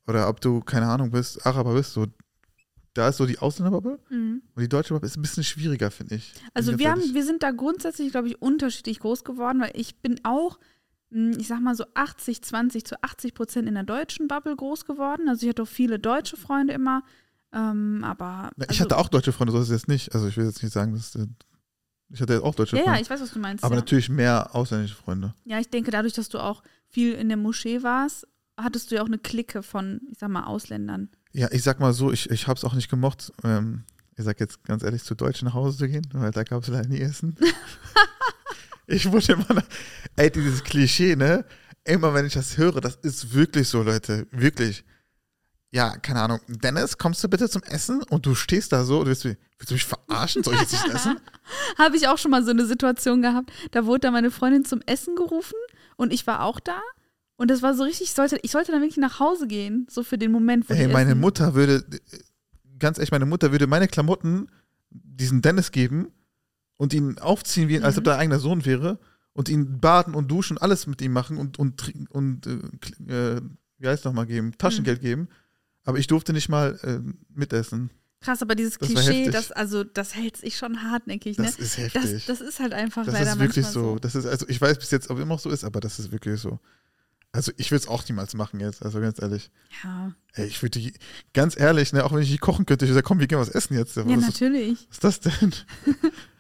[0.07, 2.07] oder ob du, keine Ahnung, bist, Araber bist, so.
[2.95, 4.41] Da ist so die Ausländerbubble Mhm.
[4.55, 6.33] und die deutsche Bubble ist ein bisschen schwieriger, finde ich.
[6.55, 10.21] Also wir, haben, wir sind da grundsätzlich, glaube ich, unterschiedlich groß geworden, weil ich bin
[10.23, 10.61] auch,
[11.15, 15.29] ich sag mal so 80, 20 zu 80 Prozent in der deutschen Bubble groß geworden.
[15.29, 17.03] Also ich hatte auch viele deutsche Freunde immer.
[17.53, 18.51] Ähm, aber.
[18.57, 20.13] Na, ich also, hatte auch deutsche Freunde, so ist es jetzt nicht.
[20.15, 21.27] Also ich will jetzt nicht sagen, dass äh,
[22.11, 23.03] ich hatte auch deutsche Ja, ja, Freunde.
[23.03, 23.65] ich weiß, was du meinst.
[23.65, 23.81] aber ja.
[23.81, 25.35] natürlich mehr ausländische Freunde.
[25.45, 29.03] ja, ich denke, dadurch, dass du auch viel in der Moschee warst, hattest du ja
[29.03, 31.11] auch eine Clique von, ich sag mal, Ausländern.
[31.33, 33.33] Ja, ich sag mal so, ich, ich habe es auch nicht gemocht.
[33.43, 33.85] Ähm,
[34.17, 36.69] ich sag jetzt ganz ehrlich, zu Deutschen nach Hause zu gehen, weil da gab es
[36.69, 37.37] leider nie Essen.
[38.87, 39.63] ich wurde immer,
[40.17, 41.45] ey, dieses Klischee, ne?
[41.85, 44.85] Immer wenn ich das höre, das ist wirklich so, Leute, wirklich.
[45.71, 46.41] Ja, keine Ahnung.
[46.49, 48.03] Dennis, kommst du bitte zum Essen?
[48.05, 50.43] Und du stehst da so und willst, du- willst du mich verarschen?
[50.45, 51.19] Soll ich jetzt nicht essen?
[51.79, 53.51] Habe ich auch schon mal so eine Situation gehabt.
[53.73, 55.57] Da wurde da meine Freundin zum Essen gerufen
[55.97, 56.81] und ich war auch da.
[57.37, 60.05] Und das war so richtig, ich sollte, ich sollte dann wirklich nach Hause gehen, so
[60.05, 61.21] für den Moment, wo Ey, meine essen.
[61.21, 61.85] Mutter würde,
[62.79, 64.47] ganz ehrlich, meine Mutter würde meine Klamotten
[64.91, 66.13] diesen Dennis geben
[66.77, 68.11] und ihn aufziehen, wie, als ob Mhm.
[68.11, 68.99] er eigener Sohn wäre
[69.33, 72.47] und ihn baden und duschen, alles mit ihm machen und, und, und
[73.09, 73.41] äh, äh,
[73.79, 75.07] wie heißt nochmal geben, Taschengeld Mhm.
[75.07, 75.29] geben.
[75.85, 77.01] Aber ich durfte nicht mal äh,
[77.35, 77.91] mitessen.
[78.21, 81.45] Krass, aber dieses Das Klischee, das, also, das hält sich schon hartnäckig, ne?
[81.45, 82.25] Das ist Das, heftig.
[82.25, 83.99] das ist halt einfach Das leider ist wirklich manchmal so.
[83.99, 86.11] Das ist, also ich weiß bis jetzt, ob immer noch so ist, aber das ist
[86.11, 86.59] wirklich so.
[87.33, 89.51] Also ich würde es auch niemals machen jetzt, also ganz ehrlich.
[89.83, 90.81] Ja, Ey, ich würde
[91.35, 93.39] ganz ehrlich, ne, auch wenn ich nicht kochen könnte, ich würde sagen, komm, wir gehen
[93.39, 93.97] was essen jetzt.
[93.97, 94.87] Was, ja ist, natürlich.
[94.89, 95.53] was ist das denn?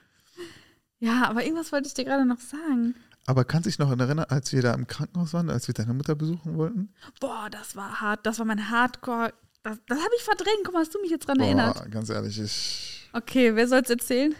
[1.00, 2.94] Ja, aber irgendwas wollte ich dir gerade noch sagen.
[3.26, 5.94] Aber kannst du dich noch erinnern, als wir da im Krankenhaus waren, als wir deine
[5.94, 6.90] Mutter besuchen wollten?
[7.20, 8.26] Boah, das war hart.
[8.26, 9.33] Das war mein Hardcore.
[9.62, 10.59] Das, das habe ich verdrängt.
[10.64, 11.74] Guck mal, hast du mich jetzt dran erinnert?
[11.74, 13.09] Boah, ganz ehrlich, ich.
[13.14, 14.35] Okay, wer soll's erzählen?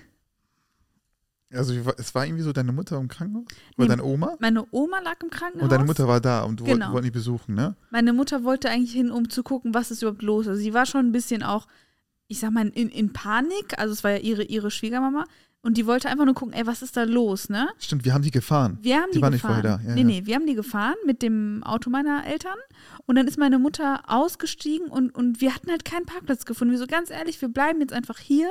[1.52, 3.44] Also es war irgendwie so deine Mutter im Krankenhaus?
[3.76, 4.36] Oder Nee, deine Oma?
[4.40, 5.62] Meine Oma lag im Krankenhaus.
[5.62, 6.92] Und deine Mutter war da und du Genau.
[6.92, 7.76] wollten die besuchen, ne?
[7.90, 10.48] Meine Mutter wollte eigentlich hin, um zu gucken, was ist überhaupt los.
[10.48, 11.68] Also sie war schon ein bisschen auch,
[12.26, 13.78] ich sag mal, in, in Panik.
[13.78, 15.26] Also es war ja ihre, ihre Schwiegermama.
[15.64, 17.68] Und die wollte einfach nur gucken, ey, was ist da los, ne?
[17.79, 18.79] Stimmt, wir haben die gefahren.
[18.83, 19.62] Wir haben die, Die waren nicht gefahren.
[19.62, 20.07] vorher da, ja, nee, ja.
[20.07, 22.57] nee, wir haben die gefahren mit dem Auto meiner Eltern.
[23.07, 26.72] Und dann ist meine Mutter ausgestiegen und, und wir hatten halt keinen Parkplatz gefunden.
[26.72, 28.50] Wir so, ganz ehrlich, wir bleiben jetzt einfach hier.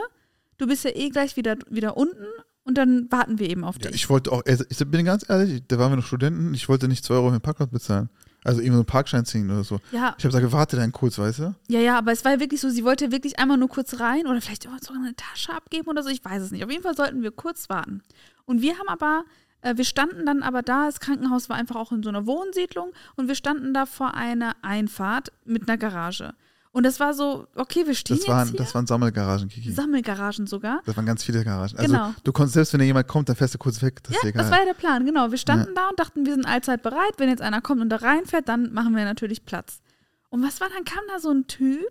[0.58, 2.26] Du bist ja eh gleich wieder, wieder unten
[2.64, 3.96] und dann warten wir eben auf Ja, dich.
[3.96, 6.88] ich wollte auch, also ich bin ganz ehrlich, da waren wir noch Studenten, ich wollte
[6.88, 8.10] nicht 2 Euro für den Parkplatz bezahlen.
[8.44, 9.80] Also irgendwie so einen Parkschein ziehen oder so.
[9.92, 11.56] ja, Ich habe gesagt, warte dann kurz, weißt du?
[11.68, 14.28] ja, ja, aber es war ja wirklich so, sie wollte wirklich einmal nur kurz rein
[14.28, 16.64] oder vielleicht auch sogar eine Tasche abgeben oder so, ich weiß es nicht.
[16.64, 18.02] Auf jeden Fall sollten wir kurz warten.
[18.46, 19.24] Und wir haben aber,
[19.62, 22.92] äh, wir standen dann aber da, das Krankenhaus war einfach auch in so einer Wohnsiedlung
[23.16, 26.34] und wir standen da vor einer Einfahrt mit einer Garage.
[26.74, 28.58] Und das war so, okay, wir stehen Das waren, hier.
[28.58, 29.72] das waren Sammelgaragen, Kiki.
[29.72, 30.82] Sammelgaragen sogar.
[30.86, 31.78] Das waren ganz viele Garagen.
[31.78, 32.14] Also Genau.
[32.24, 34.02] du konntest, selbst wenn da jemand kommt, dann fährst du kurz weg.
[34.04, 35.30] Das Ja, das war ja der Plan, genau.
[35.30, 37.14] Wir standen da und dachten, wir sind allzeit bereit.
[37.18, 39.82] Wenn jetzt einer kommt und da reinfährt, dann machen wir natürlich Platz.
[40.30, 40.84] Und was war dann?
[40.84, 41.86] Kam da so ein Typ?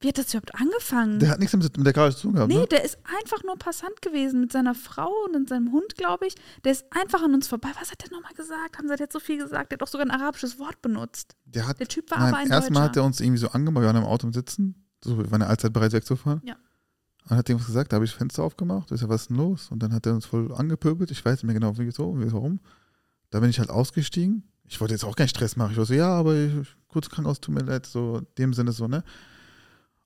[0.00, 1.18] Wie hat das überhaupt angefangen?
[1.18, 2.66] der hat nichts mit, der Garage zu tun gehabt, nee, ne?
[2.66, 6.34] der ist einfach nur Passant gewesen mit seiner Frau und seinem Hund, glaube ich.
[6.62, 7.68] Der ist einfach an uns vorbei.
[7.80, 8.78] Was hat der nochmal gesagt?
[8.78, 9.72] Haben sie der hat so viel gesagt?
[9.72, 11.34] Der hat doch sogar ein arabisches Wort benutzt.
[11.46, 13.82] Der, hat, Der Typ war nein, aber ein erstmal hat er uns irgendwie so angemacht,
[13.82, 14.86] wir waren im Auto sitzen.
[15.02, 16.42] So, wir waren ja allzeit bereit wegzufahren.
[16.44, 16.56] Ja.
[17.28, 18.90] Und hat irgendwas gesagt, da habe ich das Fenster aufgemacht.
[18.92, 19.70] Ich sag, was ist denn los?
[19.70, 21.10] Und dann hat er uns voll angepöbelt.
[21.10, 22.60] Ich weiß nicht mehr genau, wieso, warum.
[23.30, 24.44] Da bin ich halt ausgestiegen.
[24.64, 25.72] Ich wollte jetzt auch keinen Stress machen.
[25.72, 26.52] Ich war so, ja, aber ich,
[26.88, 29.02] kurz Krankenhaus, tut mir leid, so in dem Sinne so, ne?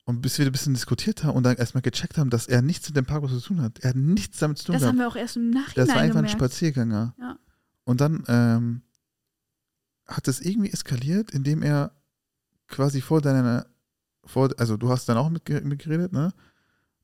[0.04, 2.88] Und bis wir ein bisschen diskutiert haben und dann erstmal gecheckt haben, dass er nichts
[2.88, 3.78] mit dem Parkhaus zu tun hat.
[3.80, 4.92] Er hat nichts damit zu tun Das gehabt.
[4.94, 6.28] haben wir auch erst im Nachhinein Das war einfach ein.
[6.28, 7.14] Spaziergänger.
[7.18, 7.38] Ja.
[7.84, 8.82] Und dann ähm,
[10.06, 11.92] hat es irgendwie eskaliert, indem er
[12.66, 13.66] quasi vor deiner,
[14.24, 16.32] vor, also du hast dann auch mit, mitgeredet, ne?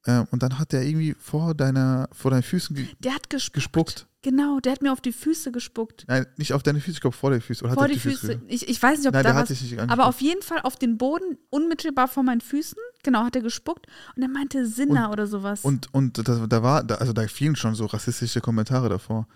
[0.07, 3.55] Ähm, und dann hat er irgendwie vor deiner, vor deinen Füßen ge Der hat gespuckt.
[3.55, 4.07] gespuckt.
[4.23, 6.05] Genau, der hat mir auf die Füße gespuckt.
[6.09, 7.65] Nein, nicht auf deine Füße, ich glaube vor deine Füße.
[7.65, 8.27] Oder vor die auf Füße.
[8.29, 8.53] gespuckt?
[8.53, 10.43] Ich, ich weiß nicht, ob Nein, da der was hat dich nicht Aber auf jeden
[10.43, 14.67] Fall auf den Boden, unmittelbar vor meinen Füßen, genau, hat er gespuckt und er meinte
[14.67, 15.65] Sinner oder sowas.
[15.65, 19.29] Und, und das, da war, da, also da fielen schon so rassistische Kommentare davor.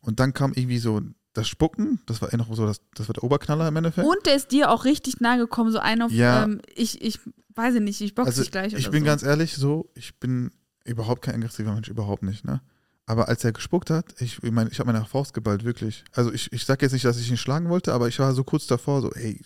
[0.00, 1.02] Und dann kam irgendwie so
[1.32, 4.06] das Spucken, das war noch so, das, das war der Oberknaller im Endeffekt.
[4.06, 6.44] Und der ist dir auch richtig nahe gekommen, so ein auf, Ja.
[6.44, 7.20] ähm, ich, ich
[7.54, 9.06] weiß ich nicht, ich boxe also dich gleich ich bin so.
[9.06, 10.50] ganz ehrlich so, ich bin
[10.84, 12.60] überhaupt kein aggressiver Mensch, überhaupt nicht, ne?
[13.06, 16.04] Aber als er gespuckt hat, ich, ich meine, ich habe meine Faust geballt, wirklich.
[16.12, 18.44] Also ich, ich sag jetzt nicht, dass ich ihn schlagen wollte, aber ich war so
[18.44, 19.40] kurz davor, so, ey,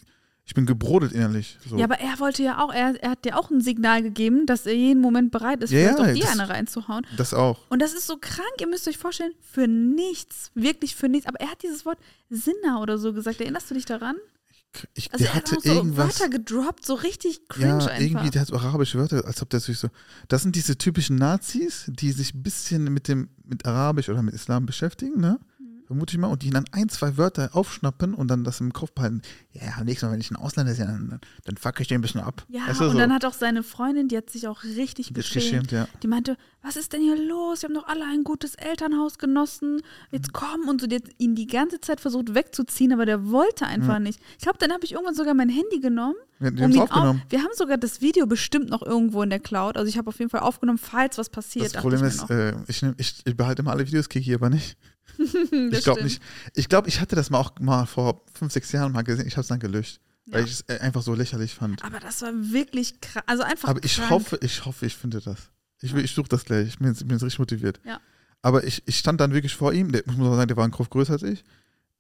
[0.46, 1.58] ich bin gebrodelt innerlich.
[1.68, 1.76] So.
[1.78, 4.66] Ja, aber er wollte ja auch, er, er hat dir auch ein Signal gegeben, dass
[4.66, 7.06] er jeden Moment bereit ist, Ja, vielleicht ja, auch dir das- eine reinzuhauen.
[7.16, 7.58] das auch.
[7.70, 11.26] Und das ist so krank, ihr müsst euch vorstellen, für nichts, wirklich für nichts.
[11.26, 13.40] Aber er hat dieses Wort Sinner oder so gesagt.
[13.40, 14.16] Erinnerst du dich daran?
[14.94, 16.18] Ich, Also der er hat hatte so irgendwas.
[16.20, 18.00] Wörter gedroppt, so richtig cringe Ja, einfach.
[18.00, 19.88] irgendwie, der hat so arabische Wörter, als ob der sich so.
[20.26, 24.34] Das sind diese typischen Nazis, die sich ein bisschen mit dem, mit Arabisch oder mit
[24.34, 25.38] Islam beschäftigen, ne?
[25.94, 25.98] Mhm.
[25.98, 28.92] Vermute ich mal, und die dann ein, zwei Wörter aufschnappen und dann das im Kopf
[28.92, 29.22] behalten.
[29.52, 32.02] Ja, am nächsten Mal, wenn ich ein Ausländer sehe, dann, dann fuck ich den ein
[32.02, 32.44] bisschen ab.
[32.48, 32.92] Ja, und so.
[32.92, 35.72] dann hat auch seine Freundin, die hat sich auch richtig beschämt.
[35.72, 35.86] ja.
[36.02, 37.62] Die meinte, was ist denn hier los?
[37.62, 39.82] Wir haben doch alle ein gutes Elternhaus genossen.
[40.10, 40.86] Jetzt komm und so.
[40.86, 44.18] Die hat ihn die ganze Zeit versucht wegzuziehen, aber der wollte einfach nicht.
[44.38, 46.16] Ich glaube, dann habe ich irgendwann sogar mein Handy genommen.
[46.38, 47.20] Wir, um ihn aufgenommen.
[47.22, 49.76] Auf, wir haben sogar das Video bestimmt noch irgendwo in der Cloud.
[49.76, 51.66] Also ich habe auf jeden Fall aufgenommen, falls was passiert.
[51.66, 54.76] Das Problem ist, äh, ich, nehm, ich, ich behalte immer alle Videos, Kiki aber nicht.
[55.70, 56.20] ich glaube nicht.
[56.54, 59.26] Ich glaube, ich hatte das mal auch mal vor fünf, sechs Jahren mal gesehen.
[59.26, 60.46] Ich habe es dann gelöscht, weil Ja.
[60.46, 61.82] ich es äh, einfach so lächerlich fand.
[61.84, 63.22] Aber das war wirklich krass.
[63.26, 64.10] Also einfach Aber ich krank.
[64.10, 65.36] hoffe, ich hoffe, ich finde das.
[65.80, 66.68] Ich, will- ich suche das gleich.
[66.68, 67.80] Ich bin, jetzt- bin jetzt richtig motiviert.
[67.84, 68.00] Ja.
[68.42, 69.92] Aber ich, ich stand dann wirklich vor ihm.
[69.92, 71.44] Der, ich muss auch sagen, der war ein Kopf größer als ich.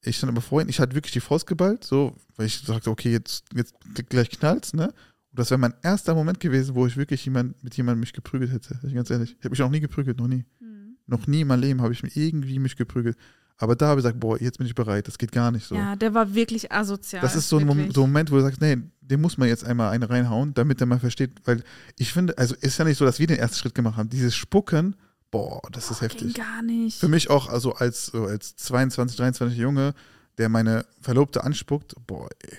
[0.02, 0.68] Ich stand aber vor ihm.
[0.68, 3.74] Ich hatte wirklich die Faust geballt, so, weil ich sagte, okay, jetzt, jetzt
[4.10, 4.88] gleich knallt's, ne?
[4.88, 8.52] Und das wäre mein erster Moment gewesen, wo ich wirklich jemand, mit jemandem mich geprügelt
[8.52, 8.78] hätte.
[8.86, 9.30] Ich ganz ehrlich.
[9.38, 10.44] Ich habe mich noch nie geprügelt, noch nie.
[10.60, 10.73] Hm.
[11.06, 13.16] Noch nie in meinem Leben habe ich mich irgendwie mich geprügelt.
[13.56, 15.06] Aber da habe ich gesagt, boah, jetzt bin ich bereit.
[15.06, 15.76] Das geht gar nicht so.
[15.76, 17.22] Ja, der war wirklich asozial.
[17.22, 19.48] Das ist so ein, Moment, so ein Moment, wo du sagst, nee, dem muss man
[19.48, 21.62] jetzt einmal eine reinhauen, damit er mal versteht, weil
[21.96, 24.08] ich finde, also ist ja nicht so, dass wir den ersten Schritt gemacht haben.
[24.08, 24.96] Dieses Spucken,
[25.30, 26.34] boah, das ist Boah, heftig.
[26.34, 26.98] gar nicht.
[26.98, 29.94] Für mich auch, also als, so als 22, 23 Junge,
[30.38, 32.58] der meine Verlobte anspuckt, boah, ey,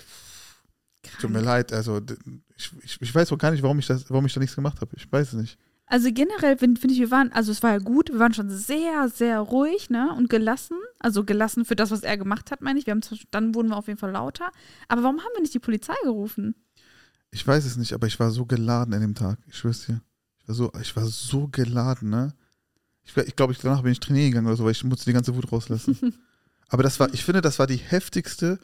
[1.19, 1.45] tut mir Krank.
[1.45, 1.99] leid, also
[2.57, 4.79] ich, ich, ich weiß auch gar nicht, warum ich das, warum ich da nichts gemacht
[4.79, 4.95] habe.
[4.95, 5.57] Ich weiß es nicht.
[5.87, 8.49] Also generell finde find ich, wir waren, also es war ja gut, wir waren schon
[8.49, 10.11] sehr, sehr ruhig, ne?
[10.17, 10.77] Und gelassen.
[10.99, 12.87] Also gelassen für das, was er gemacht hat, meine ich.
[12.87, 14.51] Wir haben zwar- dann wurden wir auf jeden Fall lauter.
[14.87, 16.55] Aber warum haben wir nicht die Polizei gerufen?
[17.31, 19.37] Ich weiß es nicht, aber ich war so geladen an dem Tag.
[19.47, 20.01] Ich schwör's dir.
[20.41, 22.33] Ich war so, ich war so geladen, ne?
[23.03, 25.05] Ich glaube, ich, glaub, ich, danach bin ich trainieren gegangen oder so, weil ich musste
[25.05, 26.15] die ganze Wut rauslassen.
[26.69, 28.57] aber das war, ich finde, das war die heftigste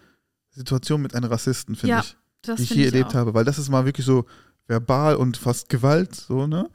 [0.50, 2.16] Situation mit einem Rassisten, finde Ja, ich,
[2.58, 3.14] die ich je erlebt auch.
[3.16, 3.34] habe.
[3.36, 4.26] Weil das ist mal wirklich so
[4.68, 6.68] verbal und fast Gewalt, so, ne?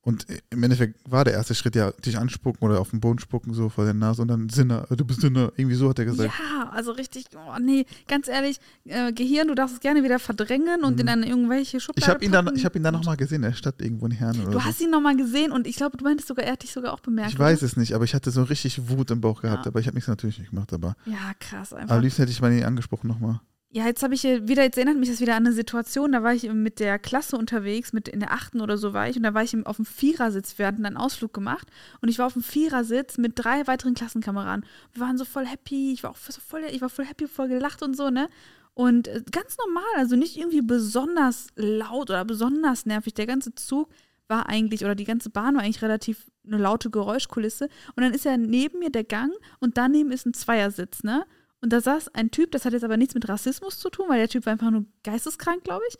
[0.00, 3.52] Und im Endeffekt war der erste Schritt ja, dich anspucken oder auf den Boden spucken,
[3.52, 6.32] so vor der Nase und dann Sinner, du bist Sinner, irgendwie so hat er gesagt.
[6.38, 10.82] Ja, also richtig, oh nee, ganz ehrlich, äh, Gehirn, du darfst es gerne wieder verdrängen
[10.84, 11.00] und Mhm.
[11.00, 13.52] in eine irgendwelche Schublade Ich habe ihn dann, ich habe ihn dann nochmal gesehen, er
[13.52, 14.64] stand irgendwo in Herren oder Du so.
[14.64, 17.00] hast ihn nochmal gesehen und ich glaube, du meintest sogar, er hat dich sogar auch
[17.00, 17.32] bemerkt.
[17.32, 19.70] Ich weiß es nicht, aber ich hatte so richtig Wut im Bauch gehabt, Ja.
[19.72, 20.96] aber ich habe nichts natürlich nicht gemacht, aber?
[21.04, 22.00] Ja, krass am einfach.
[22.00, 23.40] liebsten hätte ich mal ihn angesprochen nochmal.
[23.70, 26.32] Ja, jetzt habe ich wieder, jetzt erinnert mich das wieder an eine Situation, da war
[26.32, 29.34] ich mit der Klasse unterwegs, mit in der achten oder so war ich und da
[29.34, 31.68] war ich auf dem Vierersitz, wir hatten einen Ausflug gemacht
[32.00, 34.64] und ich war auf dem Vierersitz mit drei weiteren Klassenkameraden.
[34.94, 37.48] Wir waren so voll happy, ich war auch so voll, ich war voll happy, voll
[37.48, 38.30] gelacht und so, ne?
[38.72, 43.12] Und äh, ganz normal, also nicht irgendwie besonders laut oder besonders nervig.
[43.14, 43.90] Der ganze Zug
[44.28, 47.68] war eigentlich, oder die ganze Bahn war eigentlich relativ eine laute Geräuschkulisse.
[47.96, 51.26] Und dann ist ja neben mir der Gang und daneben ist ein Zweiersitz, ne?
[51.60, 54.18] Und da saß ein Typ, das hat jetzt aber nichts mit Rassismus zu tun, weil
[54.18, 55.98] der Typ war einfach nur geisteskrank, glaube ich.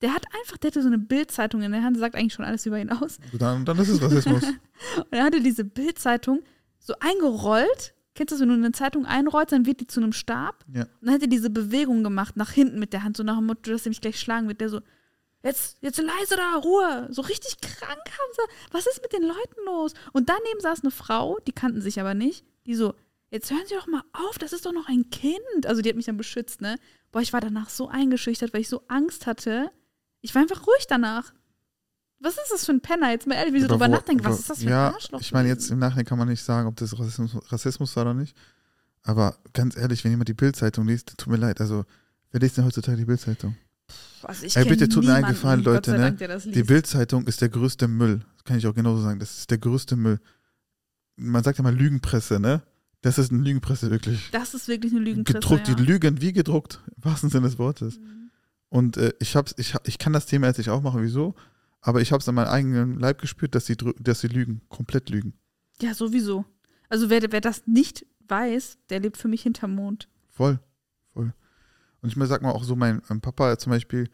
[0.00, 2.66] Der hat einfach, der hatte so eine Bildzeitung in der Hand, sagt eigentlich schon alles
[2.66, 3.18] über ihn aus.
[3.32, 4.42] Dann, dann ist es Rassismus.
[4.96, 6.42] Und er hatte diese Bildzeitung
[6.78, 7.94] so eingerollt.
[8.14, 10.64] Kennst du das, wenn du eine Zeitung einrollst, dann wird die zu einem Stab?
[10.72, 10.82] Ja.
[10.82, 13.46] Und dann hat er diese Bewegung gemacht, nach hinten mit der Hand, so nach dem
[13.46, 14.60] Motto, dass er mich gleich schlagen wird.
[14.60, 14.80] Der so,
[15.42, 17.08] jetzt, jetzt leise da, Ruhe.
[17.10, 18.72] So richtig krank haben sie.
[18.72, 19.94] Was ist mit den Leuten los?
[20.12, 22.94] Und daneben saß eine Frau, die kannten sich aber nicht, die so,
[23.30, 25.66] jetzt hören Sie doch mal auf, das ist doch noch ein Kind.
[25.66, 26.76] Also die hat mich dann beschützt, ne?
[27.12, 29.70] Boah, ich war danach so eingeschüchtert, weil ich so Angst hatte.
[30.20, 31.32] Ich war einfach ruhig danach.
[32.20, 33.10] Was ist das für ein Penner?
[33.10, 35.20] Jetzt mal ehrlich, wie Aber drüber nachdenke, was ist das für ein ja, Arschloch?
[35.20, 38.14] Ich meine, jetzt im Nachhinein kann man nicht sagen, ob das Rassismus, Rassismus war oder
[38.14, 38.36] nicht.
[39.02, 41.60] Aber ganz ehrlich, wenn jemand die Bildzeitung liest, tut mir leid.
[41.60, 41.84] Also,
[42.32, 43.56] wer liest denn heutzutage die Bildzeitung?
[44.22, 46.12] Also ich Ey, bitte tut mir einen Gefallen, Leute, ne?
[46.12, 46.62] Dank, Die.
[46.62, 48.20] Bildzeitung ist der größte Müll.
[48.34, 49.20] Das kann ich auch genauso sagen.
[49.20, 50.20] Das ist der größte Müll.
[51.16, 52.62] Man sagt ja mal Lügenpresse, ne?
[53.00, 54.30] Das ist eine Lügenpresse, wirklich.
[54.32, 55.38] Das ist wirklich eine Lügenpresse.
[55.38, 55.74] gedruckt, ja.
[55.74, 57.98] die lügen wie gedruckt, im wahrsten Sinne des Wortes.
[57.98, 58.30] Mhm.
[58.70, 61.34] Und äh, ich, hab's, ich, ich kann das Thema jetzt nicht aufmachen, wieso?
[61.80, 65.10] Aber ich habe es an meinem eigenen Leib gespürt, dass sie, dass sie lügen, komplett
[65.10, 65.34] lügen.
[65.80, 66.44] Ja, sowieso.
[66.88, 70.08] Also wer, wer das nicht weiß, der lebt für mich hinterm Mond.
[70.28, 70.58] Voll,
[71.12, 71.32] voll.
[72.02, 74.10] Und ich mir sag mal auch so, mein, mein Papa zum Beispiel,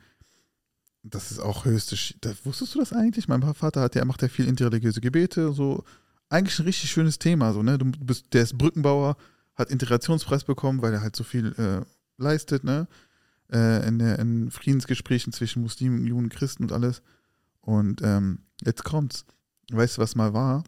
[1.02, 3.28] das ist auch höchste, Sch- das, wusstest du das eigentlich?
[3.28, 5.84] Mein Vater hat, der macht ja viel interreligiöse Gebete, so
[6.28, 7.78] eigentlich ein richtig schönes Thema, so ne.
[7.78, 9.16] Du bist, der ist Brückenbauer,
[9.54, 11.84] hat Integrationspreis bekommen, weil er halt so viel äh,
[12.16, 12.88] leistet, ne,
[13.52, 17.02] äh, in, der, in Friedensgesprächen zwischen Muslimen, Juden, Christen und alles.
[17.60, 19.24] Und ähm, jetzt kommt's.
[19.72, 20.64] Weißt du, was mal war?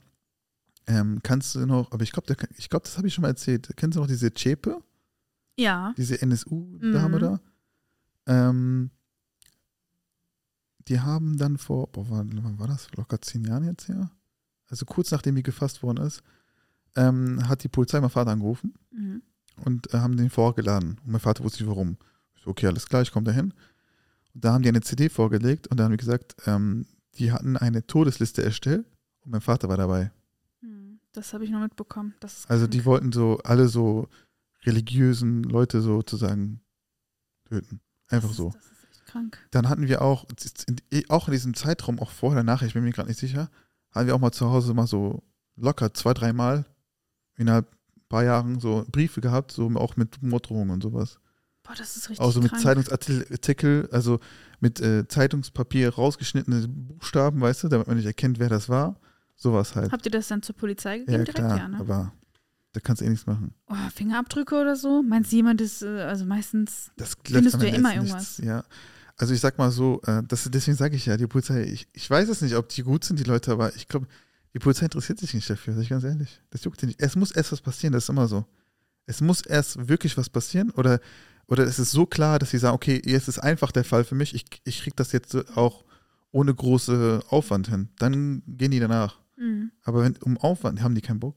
[0.87, 3.69] Ähm, kannst du noch, aber ich glaube, ich glaube, das habe ich schon mal erzählt.
[3.77, 4.81] Kennst du noch diese Chepe?
[5.59, 5.95] Ja.
[5.97, 7.21] diese NSU-Dame Mhm.
[7.21, 7.41] da,
[8.27, 8.91] ähm,
[10.89, 12.89] die haben dann vor, boah, wann, war das?
[12.95, 14.11] Locker zehn Jahren jetzt her?
[14.69, 16.23] Also kurz nachdem die gefasst worden ist,
[16.97, 19.23] ähm, hat die Polizei meinen Vater angerufen Mhm.
[19.65, 20.99] und äh, haben den vorgeladen.
[21.05, 21.97] Und mein Vater wusste nicht warum.
[22.35, 23.53] Ich so, okay, alles klar, ich komme dahin.
[24.35, 26.87] Und da haben die eine CD vorgelegt und da haben die gesagt, ähm,
[27.19, 28.87] die hatten eine Todesliste erstellt
[29.21, 30.11] und mein Vater war dabei.
[30.61, 30.99] Mhm.
[31.13, 32.15] Das habe ich noch mitbekommen.
[32.49, 34.09] Also die wollten so alle so
[34.65, 36.61] religiösen Leute sozusagen
[37.45, 37.81] töten.
[38.09, 38.49] Einfach das so.
[38.49, 39.39] Ist, das ist echt krank.
[39.51, 40.27] Dann hatten wir auch,
[40.67, 43.51] in- auch in diesem Zeitraum, auch vorher, nachher, ich bin mir gerade nicht sicher,
[43.97, 45.23] hatten wir auch mal zu Hause mal so
[45.57, 46.65] locker zwei, dreimal
[47.37, 51.19] innerhalb ein paar Jahren so Briefe gehabt, so auch mit Morddrohungen und sowas.
[51.63, 52.63] Boah, das ist richtig Auch so mit krank.
[52.63, 54.21] Zeitungsartikel, also
[54.61, 59.01] mit äh, Zeitungspapier rausgeschnittene Buchstaben, weißt du, damit man nicht erkennt, wer das war.
[59.35, 59.93] Sowas halt.
[59.93, 61.19] Habt ihr das dann zur Polizei gegeben?
[61.19, 61.79] Ja, Direkt, klar, ja, ne?
[61.79, 62.13] aber
[62.73, 63.53] da kannst du eh nichts machen.
[63.69, 65.03] Oh, Fingerabdrücke oder so?
[65.03, 66.91] Meinst du, jemand ist, äh, also meistens.
[66.97, 68.39] Das Findest du ja immer ist irgendwas.
[68.39, 68.65] ja.
[69.17, 72.09] Also ich sag mal so, äh, das, deswegen sage ich ja, die Polizei, ich, ich
[72.09, 74.07] weiß es nicht, ob die gut sind, die Leute, aber ich glaube,
[74.53, 76.41] die Polizei interessiert sich nicht dafür, sag ich ganz ehrlich.
[76.51, 77.01] Das juckt sie nicht.
[77.01, 78.45] Es muss erst was passieren, das ist immer so.
[79.07, 81.01] Es muss erst wirklich was passieren oder,
[81.47, 84.15] oder es ist so klar, dass sie sagen, okay, jetzt ist einfach der Fall für
[84.15, 85.85] mich, ich, ich krieg das jetzt auch
[86.31, 87.89] ohne große Aufwand hin.
[87.99, 89.19] Dann gehen die danach.
[89.37, 89.71] Mhm.
[89.85, 91.37] Aber wenn, um Aufwand haben die keinen Bock.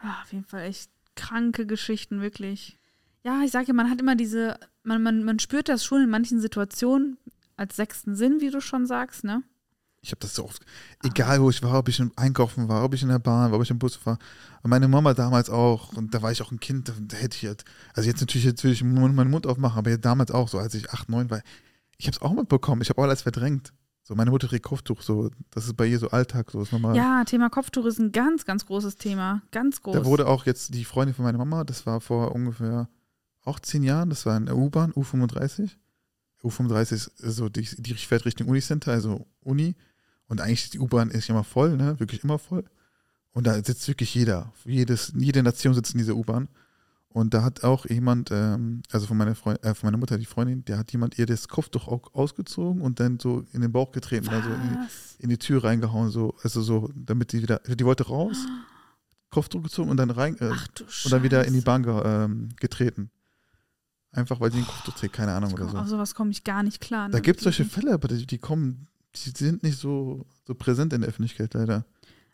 [0.00, 2.78] Ah, auf jeden Fall echt kranke Geschichten, wirklich.
[3.24, 6.10] Ja, ich sage ja, man hat immer diese, man, man, man spürt das schon in
[6.10, 7.16] manchen Situationen
[7.56, 9.42] als sechsten Sinn, wie du schon sagst, ne?
[10.02, 10.62] Ich habe das so oft,
[11.02, 13.56] egal wo ich war, ob ich im Einkaufen war, ob ich in der Bahn war,
[13.56, 14.18] ob ich im Bus war.
[14.62, 17.46] Und meine Mama damals auch, und da war ich auch ein Kind, da, hätte ich
[17.46, 20.74] halt, also jetzt natürlich, jetzt will ich meinen Mund aufmachen, aber damals auch so, als
[20.74, 21.40] ich acht, neun war,
[21.96, 23.72] ich habe es auch mitbekommen, ich habe auch alles verdrängt.
[24.02, 26.94] So, meine Mutter trägt Kopftuch, so, das ist bei ihr so Alltag, so ist normal.
[26.94, 29.40] Ja, Thema Kopftuch ist ein ganz, ganz großes Thema.
[29.50, 29.94] Ganz groß.
[29.94, 32.90] Da wurde auch jetzt die Freundin von meiner Mama, das war vor ungefähr
[33.44, 35.70] auch zehn Jahren, das war in der U-Bahn, U35.
[36.42, 39.74] U35 ist so, die, die fährt Richtung Unicenter, also Uni.
[40.26, 41.98] Und eigentlich ist die U-Bahn ist immer voll, ne?
[42.00, 42.64] Wirklich immer voll.
[43.32, 44.52] Und da sitzt wirklich jeder.
[44.64, 46.48] Jedes, jede Nation sitzt in dieser U-Bahn.
[47.08, 50.24] Und da hat auch jemand, ähm, also von meiner, Freund, äh, von meiner Mutter, die
[50.24, 53.92] Freundin, der hat jemand ihr das Kopftuch auch ausgezogen und dann so in den Bauch
[53.92, 54.78] getreten, also in,
[55.20, 58.36] in, die Tür reingehauen, so, also so, damit die wieder, die wollte raus,
[59.30, 63.10] Kopftuch gezogen und dann rein äh, und dann wieder in die Bahn ge, ähm, getreten.
[64.14, 65.78] Einfach weil sie den Kopftuch trägt, keine Ahnung oder so.
[65.78, 67.08] Auf sowas komme ich gar nicht klar.
[67.08, 67.12] Ne?
[67.12, 70.92] Da gibt es solche Fälle, aber die, die kommen, die sind nicht so, so präsent
[70.92, 71.84] in der Öffentlichkeit leider.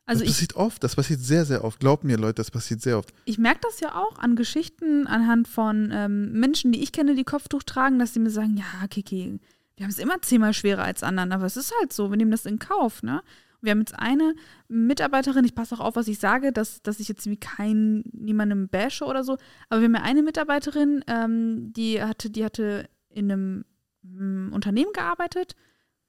[0.06, 1.78] Also das passiert oft, das passiert sehr, sehr oft.
[1.78, 3.12] Glaubt mir, Leute, das passiert sehr oft.
[3.26, 7.24] Ich merke das ja auch an Geschichten anhand von ähm, Menschen, die ich kenne, die
[7.24, 9.38] Kopftuch tragen, dass sie mir sagen, ja, Kiki,
[9.76, 12.32] wir haben es immer zehnmal schwerer als anderen, aber es ist halt so, wir nehmen
[12.32, 13.22] das in Kauf, ne?
[13.60, 14.34] Wir haben jetzt eine
[14.68, 18.68] Mitarbeiterin, ich passe auch auf, was ich sage, dass, dass ich jetzt wie kein niemandem
[18.68, 19.36] bashe oder so,
[19.68, 23.64] aber wir haben ja eine Mitarbeiterin, ähm, die hatte, die hatte in einem
[24.02, 25.56] m, mm, Unternehmen gearbeitet,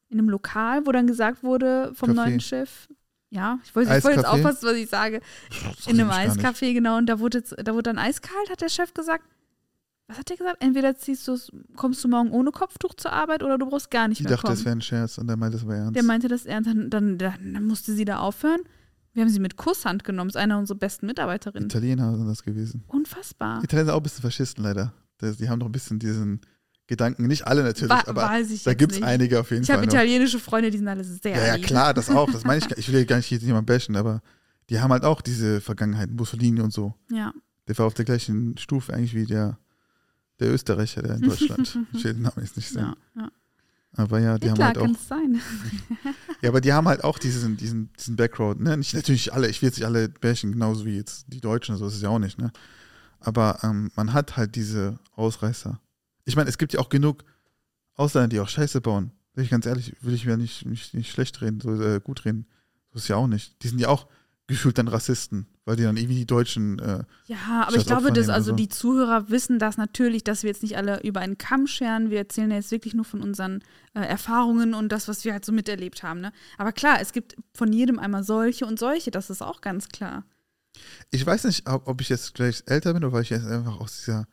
[0.09, 2.29] in einem Lokal, wo dann gesagt wurde vom Kaffee.
[2.29, 2.87] neuen Chef,
[3.31, 5.21] ja, ich wollte, ich wollte jetzt aufpassen, was ich sage.
[5.87, 6.97] In einem Eiscafé, genau.
[6.97, 9.25] Und da wurde, da wurde dann eiskalt, hat der Chef gesagt.
[10.11, 10.57] Was hat er gesagt?
[10.61, 11.37] Entweder ziehst du
[11.77, 14.47] kommst du morgen ohne Kopftuch zur Arbeit oder du brauchst gar nicht ich mehr dachte,
[14.47, 14.55] kommen.
[14.57, 15.95] das wäre ein Scherz und der meinte das war ernst.
[15.95, 16.69] Der meinte das ernst.
[16.69, 18.59] Dann, dann, dann, musste sie da aufhören.
[19.13, 20.27] Wir haben sie mit Kusshand genommen.
[20.27, 21.69] Das ist einer unserer besten Mitarbeiterinnen.
[21.69, 22.83] Italiener sind das gewesen.
[22.87, 23.63] Unfassbar.
[23.63, 24.93] Italiener sind auch ein bisschen Faschisten leider.
[25.21, 26.41] Die haben doch ein bisschen diesen
[26.87, 27.27] Gedanken.
[27.27, 28.29] Nicht alle natürlich, Wa aber
[28.65, 29.77] da gibt es einige auf jeden ich Fall.
[29.77, 31.37] Ich habe italienische Freunde, die sind alle sehr.
[31.37, 32.29] Ja, ja, klar, das auch.
[32.29, 32.77] Das meine ich.
[32.77, 34.21] Ich will ja gar nicht jetzt jemand bashen, aber
[34.69, 36.93] die haben halt auch diese Vergangenheit, Mussolini und so.
[37.09, 37.33] Ja.
[37.67, 39.57] Der war auf der gleichen Stufe eigentlich wie der,
[40.41, 41.77] der Österreicher, der in Deutschland.
[41.93, 42.95] ich will den Namen jetzt nicht sagen.
[43.15, 43.31] Ja, ja.
[43.93, 44.99] Aber ja, die Hitler haben halt auch.
[44.99, 45.41] Sein.
[46.41, 48.77] ja, aber die haben halt auch diesen, diesen, diesen Background, ne?
[48.77, 51.87] Nicht natürlich alle, ich will jetzt nicht alle bashen, genauso wie jetzt die Deutschen, so
[51.87, 52.51] ist es ja auch nicht, ne?
[53.19, 55.79] Aber ähm, man hat halt diese Ausreißer.
[56.25, 57.23] Ich meine, es gibt ja auch genug
[57.93, 59.11] Ausländer, die auch Scheiße bauen.
[59.35, 62.25] Will ich ganz ehrlich, will ich mir nicht, nicht, nicht schlecht reden, so äh, gut
[62.25, 62.47] reden.
[62.91, 63.61] So ist ja auch nicht.
[63.63, 64.07] Die sind ja auch
[64.51, 66.77] gefühlt dann Rassisten, weil die dann irgendwie die Deutschen.
[66.79, 68.55] Äh, ja, aber ich glaube, dass also so.
[68.55, 72.09] die Zuhörer wissen das natürlich, dass wir jetzt nicht alle über einen Kamm scheren.
[72.09, 75.45] Wir erzählen ja jetzt wirklich nur von unseren äh, Erfahrungen und das, was wir halt
[75.45, 76.21] so miterlebt haben.
[76.21, 76.33] Ne?
[76.57, 80.25] Aber klar, es gibt von jedem einmal solche und solche, das ist auch ganz klar.
[81.09, 83.79] Ich weiß nicht, ob, ob ich jetzt gleich älter bin oder weil ich jetzt einfach
[83.79, 84.27] aus dieser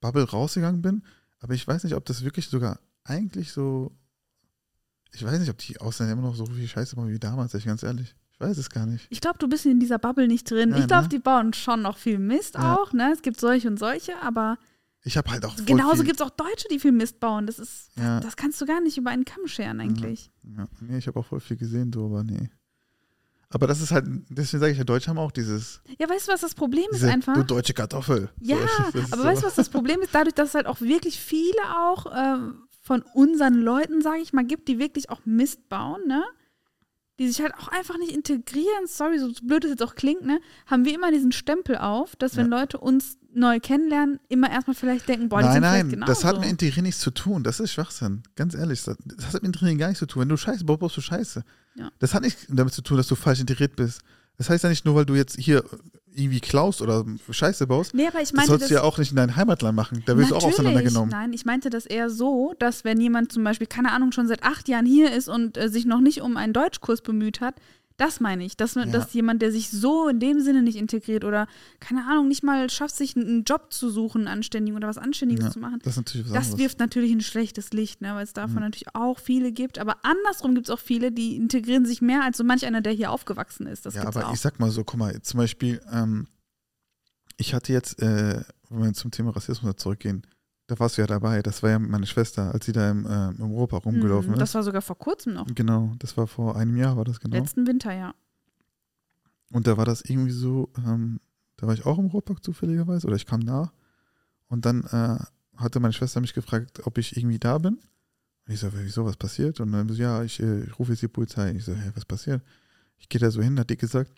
[0.00, 1.02] Bubble rausgegangen bin.
[1.38, 3.96] Aber ich weiß nicht, ob das wirklich sogar eigentlich so.
[5.12, 7.64] Ich weiß nicht, ob die Ausländer immer noch so viel Scheiße machen wie damals, ich
[7.64, 8.14] ganz ehrlich.
[8.38, 9.06] Ich weiß es gar nicht.
[9.08, 10.70] Ich glaube, du bist in dieser Bubble nicht drin.
[10.70, 11.08] Ja, ich glaube, ne?
[11.08, 12.76] die bauen schon noch viel Mist ja.
[12.76, 13.10] auch, ne?
[13.12, 14.58] Es gibt solche und solche, aber.
[15.04, 15.56] Ich habe halt auch.
[15.64, 17.46] Genauso gibt es auch Deutsche, die viel Mist bauen.
[17.46, 17.90] Das ist.
[17.96, 18.20] Ja.
[18.20, 20.30] Das kannst du gar nicht über einen Kamm scheren, eigentlich.
[20.44, 22.50] Ja, nee, ich habe auch voll viel gesehen, so, aber nee.
[23.48, 25.80] Aber das ist halt, deswegen sage ich ja, Deutsche haben auch dieses.
[25.98, 27.34] Ja, weißt du, was das Problem ist einfach?
[27.34, 28.28] Du deutsche Kartoffel.
[28.40, 28.56] Ja,
[28.92, 29.24] so, aber so.
[29.24, 30.14] weißt du, was das Problem ist?
[30.14, 32.38] Dadurch, dass es halt auch wirklich viele auch äh,
[32.82, 36.24] von unseren Leuten, sage ich mal, gibt, die wirklich auch Mist bauen, ne?
[37.18, 40.40] Die sich halt auch einfach nicht integrieren, sorry, so blöd es jetzt auch klingt, ne?
[40.66, 42.60] Haben wir immer diesen Stempel auf, dass wenn ja.
[42.60, 46.12] Leute uns neu kennenlernen, immer erstmal vielleicht denken, boah, die nein, sind nein, genauso.
[46.12, 47.42] das hat mit Integrieren nichts zu tun.
[47.42, 48.22] Das ist Schwachsinn.
[48.34, 50.22] Ganz ehrlich, das, das hat mit Integrieren gar nichts zu tun.
[50.22, 51.44] Wenn du scheiße baust, brauchst du scheiße.
[51.76, 51.90] Ja.
[51.98, 54.00] Das hat nichts damit zu tun, dass du falsch integriert bist.
[54.38, 55.64] Das heißt ja nicht nur, weil du jetzt hier
[56.16, 57.94] irgendwie klaust oder Scheiße baust.
[57.94, 60.02] Nee, aber ich meinte, das sollst du ja auch nicht in dein Heimatland machen.
[60.06, 61.10] Da wirst du auch auseinandergenommen.
[61.10, 64.42] Nein, ich meinte das eher so, dass wenn jemand zum Beispiel, keine Ahnung, schon seit
[64.42, 67.54] acht Jahren hier ist und äh, sich noch nicht um einen Deutschkurs bemüht hat,
[67.96, 68.84] das meine ich, dass, ja.
[68.84, 71.46] dass jemand, der sich so in dem Sinne nicht integriert oder,
[71.80, 75.46] keine Ahnung, nicht mal schafft, sich einen Job zu suchen, einen anständigen oder was Anständiges
[75.46, 75.80] ja, zu machen.
[75.82, 78.62] Das, das wirft natürlich ein schlechtes Licht, ne, weil es davon mhm.
[78.62, 79.78] natürlich auch viele gibt.
[79.78, 82.92] Aber andersrum gibt es auch viele, die integrieren sich mehr als so manch einer, der
[82.92, 83.86] hier aufgewachsen ist.
[83.86, 84.34] Das ja, aber auch.
[84.34, 86.28] ich sag mal so, guck mal, zum Beispiel, ähm,
[87.38, 90.26] ich hatte jetzt, äh, wenn wir zum Thema Rassismus zurückgehen,
[90.66, 91.42] da warst du ja dabei.
[91.42, 94.40] Das war ja meine Schwester, als sie da im, äh, im Europa rumgelaufen mhm, ist.
[94.40, 95.46] Das war sogar vor kurzem noch.
[95.54, 97.36] Genau, das war vor einem Jahr, war das genau.
[97.36, 98.14] Letzten Winter, ja.
[99.52, 101.20] Und da war das irgendwie so, ähm,
[101.56, 103.72] da war ich auch im Ruhrpark zufälligerweise oder ich kam nach
[104.48, 105.18] und dann äh,
[105.56, 107.74] hatte meine Schwester mich gefragt, ob ich irgendwie da bin.
[108.46, 109.60] Und ich so, wieso, was passiert?
[109.60, 111.52] Und dann so, ja, ich, äh, ich rufe jetzt die Polizei.
[111.52, 112.42] Ich so, hä, was passiert?
[112.98, 114.12] Ich gehe da so hin, hat die gesagt,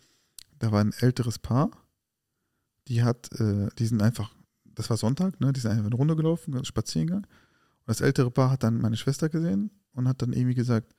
[0.58, 1.70] da war ein älteres Paar,
[2.88, 4.32] die hat, äh, die sind einfach,
[4.78, 7.24] das war Sonntag, ne, die sind einfach eine Runde gelaufen, Spaziergang.
[7.24, 10.94] Und das ältere Paar hat dann meine Schwester gesehen und hat dann irgendwie gesagt,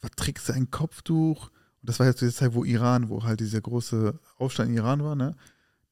[0.00, 1.48] was trägst du ein Kopftuch?
[1.48, 5.02] Und das war jetzt die Zeit, wo Iran, wo halt dieser große Aufstand in Iran
[5.02, 5.34] war, ne?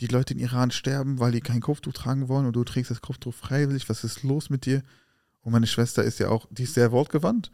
[0.02, 3.00] Die Leute in Iran sterben, weil die kein Kopftuch tragen wollen und du trägst das
[3.00, 3.88] Kopftuch freiwillig.
[3.88, 4.82] Was ist los mit dir?
[5.40, 7.50] Und meine Schwester ist ja auch, die ist sehr wortgewandt,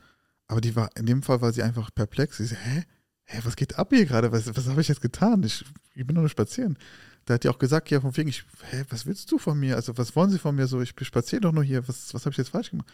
[0.48, 2.38] Aber die war, in dem Fall war sie einfach perplex.
[2.38, 2.84] Sie so, hä?
[3.24, 4.32] Hä, was geht ab hier gerade?
[4.32, 5.44] Was, was habe ich jetzt getan?
[5.44, 6.76] Ich, ich bin nur spazieren.
[7.24, 9.76] Da hat die auch gesagt, ja, von wegen, ich, hä, was willst du von mir?
[9.76, 10.66] Also, was wollen sie von mir?
[10.66, 11.86] So, ich spaziere doch nur hier.
[11.86, 12.88] Was, was habe ich jetzt falsch gemacht?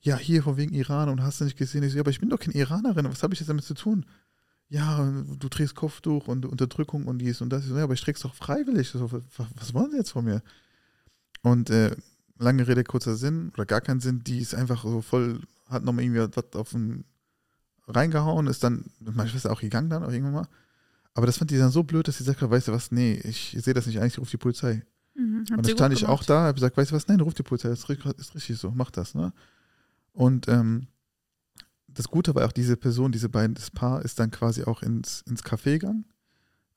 [0.00, 1.82] Ja, hier, von wegen Iran und hast du nicht gesehen?
[1.82, 3.06] Ich so, ja, aber ich bin doch keine Iranerin.
[3.06, 4.04] Was habe ich jetzt damit zu tun?
[4.68, 7.64] Ja, du trägst Kopftuch und Unterdrückung und dies und das.
[7.64, 8.90] So, ja, aber ich träg's doch freiwillig.
[8.90, 9.22] So, was,
[9.54, 10.42] was wollen sie jetzt von mir?
[11.42, 11.96] Und äh,
[12.38, 16.04] lange Rede, kurzer Sinn oder gar keinen Sinn, die ist einfach so voll, hat nochmal
[16.04, 17.04] irgendwie was auf den
[17.86, 20.48] reingehauen, ist dann mit meiner Schwester auch gegangen dann auch irgendwann mal.
[21.14, 23.56] Aber das fand die dann so blöd, dass sie sagt, weißt du was, nee, ich
[23.60, 24.82] sehe das nicht eigentlich, ich rufe die Polizei.
[25.14, 26.30] Mhm, hat Und dann stand ich auch gemacht.
[26.30, 28.58] da, habe gesagt, weißt du was, nein, ruf die Polizei, das ist, ri- ist richtig
[28.58, 29.32] so, mach das, ne?
[30.12, 30.88] Und ähm,
[31.86, 35.22] das Gute war auch, diese Person, diese beiden, das Paar ist dann quasi auch ins,
[35.28, 36.04] ins Café gegangen,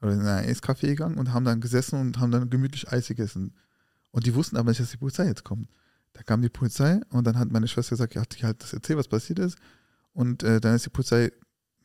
[0.01, 3.55] oder in ein Eiscafé gegangen und haben dann gesessen und haben dann gemütlich Eis gegessen.
[4.11, 5.67] Und die wussten aber nicht, dass die Polizei jetzt kommt.
[6.13, 8.73] Da kam die Polizei und dann hat meine Schwester gesagt, ja, hat die halt das
[8.73, 9.57] erzählt, was passiert ist.
[10.13, 11.31] Und äh, dann ist die Polizei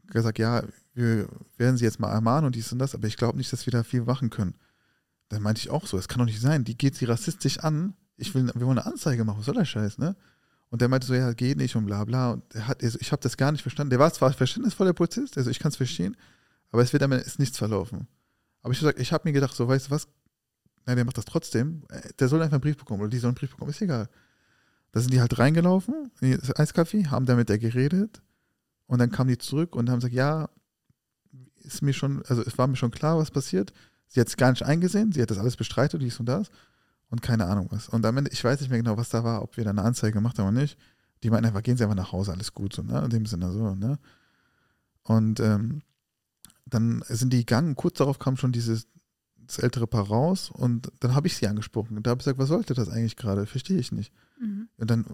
[0.09, 0.63] gesagt, ja,
[0.95, 3.67] wir werden sie jetzt mal ermahnen und dies und das, aber ich glaube nicht, dass
[3.67, 4.55] wir da viel machen können.
[5.29, 6.65] Dann meinte ich auch so, das kann doch nicht sein.
[6.65, 7.95] Die geht sie rassistisch an.
[8.17, 10.15] Ich will, wir wollen eine Anzeige machen, was soll der Scheiß, ne?
[10.69, 12.33] Und der meinte so, ja, geht nicht und bla bla.
[12.33, 13.91] Und er hat, also ich habe das gar nicht verstanden.
[13.91, 16.17] Der war zwar verständnisvoll, der Polizist, also ich kann es verstehen,
[16.71, 18.07] aber es wird am Ende ist nichts verlaufen.
[18.63, 20.09] Aber ich gesagt, ich habe mir gedacht, so, weißt du was?
[20.87, 21.85] Nein, der macht das trotzdem.
[21.89, 24.09] Äh, Der soll einfach einen Brief bekommen oder die sollen einen Brief bekommen, ist egal.
[24.93, 28.23] Da sind die halt reingelaufen in das Eiskaffee, haben da mit der geredet
[28.87, 30.49] und dann kamen die zurück und haben gesagt, ja,
[31.61, 33.73] ist mir schon, also es war mir schon klar, was passiert.
[34.09, 36.51] Sie hat es gar nicht eingesehen, sie hat das alles bestreitet, dies und das
[37.09, 37.89] und keine Ahnung was.
[37.89, 39.83] Und am Ende, ich weiß nicht mehr genau, was da war, ob wir da eine
[39.83, 40.79] Anzeige gemacht haben oder nicht.
[41.23, 43.05] Die meinten einfach, gehen Sie einfach nach Hause, alles gut, so, ne?
[43.05, 43.99] In dem Sinne so, ne?
[45.03, 45.83] Und ähm,
[46.67, 48.87] dann sind die gegangen, kurz darauf kam schon dieses
[49.47, 51.97] das ältere Paar raus und dann habe ich sie angesprochen.
[51.97, 53.45] Und da habe ich gesagt, was sollte das eigentlich gerade?
[53.45, 54.13] Verstehe ich nicht.
[54.41, 54.69] Mhm.
[54.79, 55.05] Und dann,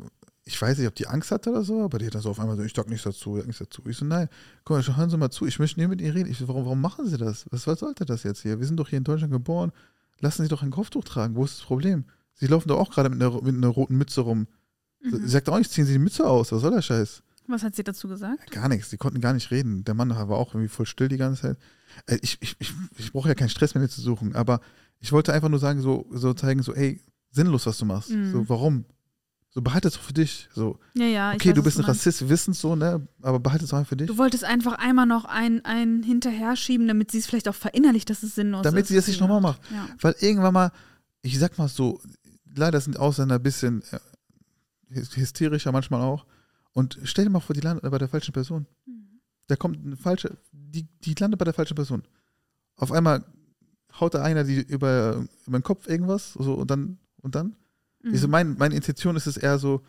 [0.49, 2.40] ich weiß nicht, ob die Angst hatte oder so, aber die hat dann so auf
[2.40, 3.82] einmal so, ich sag nichts dazu, ich sag nichts dazu.
[3.86, 4.28] Ich so, nein,
[4.64, 6.30] guck mal, hören Sie mal zu, ich möchte nicht mit Ihnen reden.
[6.30, 7.46] Ich so, warum, warum machen Sie das?
[7.51, 8.59] Was, was sollte das jetzt hier?
[8.59, 9.72] Wir sind doch hier in Deutschland geboren.
[10.20, 11.36] Lassen Sie doch ein Kopftuch tragen.
[11.36, 12.05] Wo ist das Problem?
[12.34, 14.46] Sie laufen doch auch gerade mit einer, mit einer roten Mütze rum.
[15.03, 15.28] Sie Mhm.
[15.28, 16.51] sagt auch nicht, ziehen Sie die Mütze aus.
[16.51, 17.22] Was soll der Scheiß?
[17.46, 18.51] Was hat sie dazu gesagt?
[18.51, 18.90] Gar nichts.
[18.90, 19.82] Die konnten gar nicht reden.
[19.84, 21.59] Der Mann war auch irgendwie voll still die ganze Zeit.
[22.07, 24.61] Äh, Ich, ich, ich, ich brauche ja keinen Stress mit dir zu suchen, aber
[25.01, 28.11] ich wollte einfach nur sagen, so, so zeigen, so, ey, sinnlos, was du machst.
[28.11, 28.32] Mhm.
[28.32, 28.84] So, warum?
[29.59, 30.49] So, behalte es für dich.
[30.55, 31.33] So, Ja, ja.
[31.33, 31.85] okay, weiß, du bist ein.
[31.85, 33.07] Rassist, wir wissen es so, ne?
[33.23, 34.07] Aber behalte es doch einfach für dich.
[34.07, 38.09] Du wolltest einfach einmal noch ein, ein hinterher schieben, damit sie es vielleicht auch verinnerlicht,
[38.09, 38.67] dass es sinnlos ist.
[38.67, 39.61] Damit sie das nicht nochmal macht.
[39.73, 39.89] Ja.
[40.01, 40.71] Weil irgendwann mal,
[41.23, 42.01] ich sag mal so,
[42.55, 43.99] leider sind Ausländer ein bisschen äh,
[44.95, 46.25] hys- hysterischer manchmal auch.
[46.73, 48.67] Und stell dir mal vor, die landen bei der falschen Person.
[48.87, 49.19] Mhm.
[49.49, 52.05] Da kommt eine falsche, die, die landet bei der falschen Person.
[52.77, 53.25] Auf einmal
[53.99, 57.57] haut da einer die über, über den Kopf irgendwas, so und dann, und dann.
[58.03, 58.14] Mhm.
[58.14, 59.82] Ich so, mein, meine Intention ist es eher so,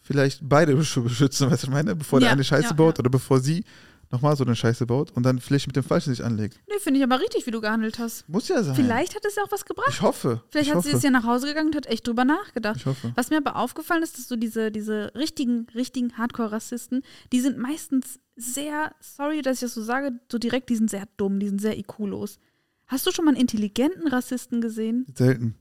[0.00, 2.72] vielleicht beide besch- beschützen, weißt du, was ich meine, bevor der Ja, eine Scheiße ja,
[2.72, 3.00] baut ja.
[3.00, 3.64] oder bevor sie
[4.10, 6.60] nochmal so eine Scheiße baut und dann vielleicht mit dem Falschen sich anlegt.
[6.68, 8.28] Nee, finde ich aber richtig, wie du gehandelt hast.
[8.28, 8.76] Muss ja sein.
[8.76, 9.88] Vielleicht hat es ja auch was gebracht.
[9.90, 10.42] Ich hoffe.
[10.50, 10.88] Vielleicht ich hat hoffe.
[10.88, 12.76] sie jetzt ja nach Hause gegangen und hat echt drüber nachgedacht.
[12.76, 13.12] Ich hoffe.
[13.16, 18.20] Was mir aber aufgefallen ist, dass so diese, diese richtigen, richtigen Hardcore-Rassisten, die sind meistens
[18.36, 21.60] sehr, sorry, dass ich das so sage, so direkt, die sind sehr dumm, die sind
[21.60, 22.38] sehr IQ-los.
[22.86, 25.06] Hast du schon mal einen intelligenten Rassisten gesehen?
[25.16, 25.56] Selten.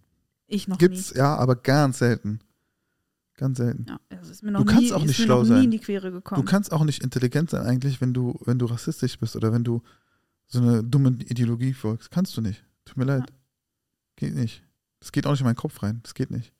[0.48, 2.40] Ich noch Gibt's, ja, aber ganz selten.
[3.36, 3.84] Ganz selten.
[3.84, 3.90] nie.
[3.90, 5.64] Ja, das ist mir noch Du kannst nie, auch nicht schlau nie sein.
[5.64, 6.42] in die Quere gekommen.
[6.42, 9.64] Du kannst auch nicht intelligent sein eigentlich, wenn du, wenn du rassistisch bist oder wenn
[9.64, 9.82] du
[10.46, 12.12] so eine dumme Ideologie folgst.
[12.12, 12.64] Kannst du nicht.
[12.86, 13.32] Tut mir leid.
[14.16, 14.64] Geht nicht.
[15.00, 16.00] Das geht auch nicht in meinen Kopf rein.
[16.04, 16.54] Das geht nicht.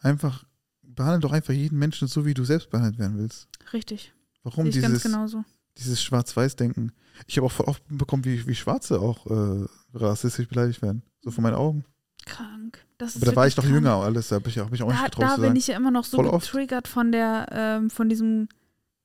[0.00, 0.44] Einfach,
[0.82, 3.48] behandle doch einfach jeden Menschen so, wie du selbst behandelt werden willst.
[3.72, 4.12] Richtig.
[4.42, 5.44] Warum Sehe ich dieses, genauso.
[5.78, 6.92] dieses Schwarz-Weiß-Denken?
[7.26, 11.02] Ich habe auch voll oft bekommen, wie, wie Schwarze auch äh, rassistisch beleidigt werden.
[11.22, 11.84] So von meinen Augen.
[12.28, 12.84] Krank.
[12.98, 13.68] Das Aber da war ich krank.
[13.68, 14.28] jünger, alles.
[14.28, 16.04] Da habe ich, hab ich auch nicht Da, getraut da bin ich ja immer noch
[16.04, 16.46] so Voll oft.
[16.46, 18.48] getriggert von der, ähm, von diesem,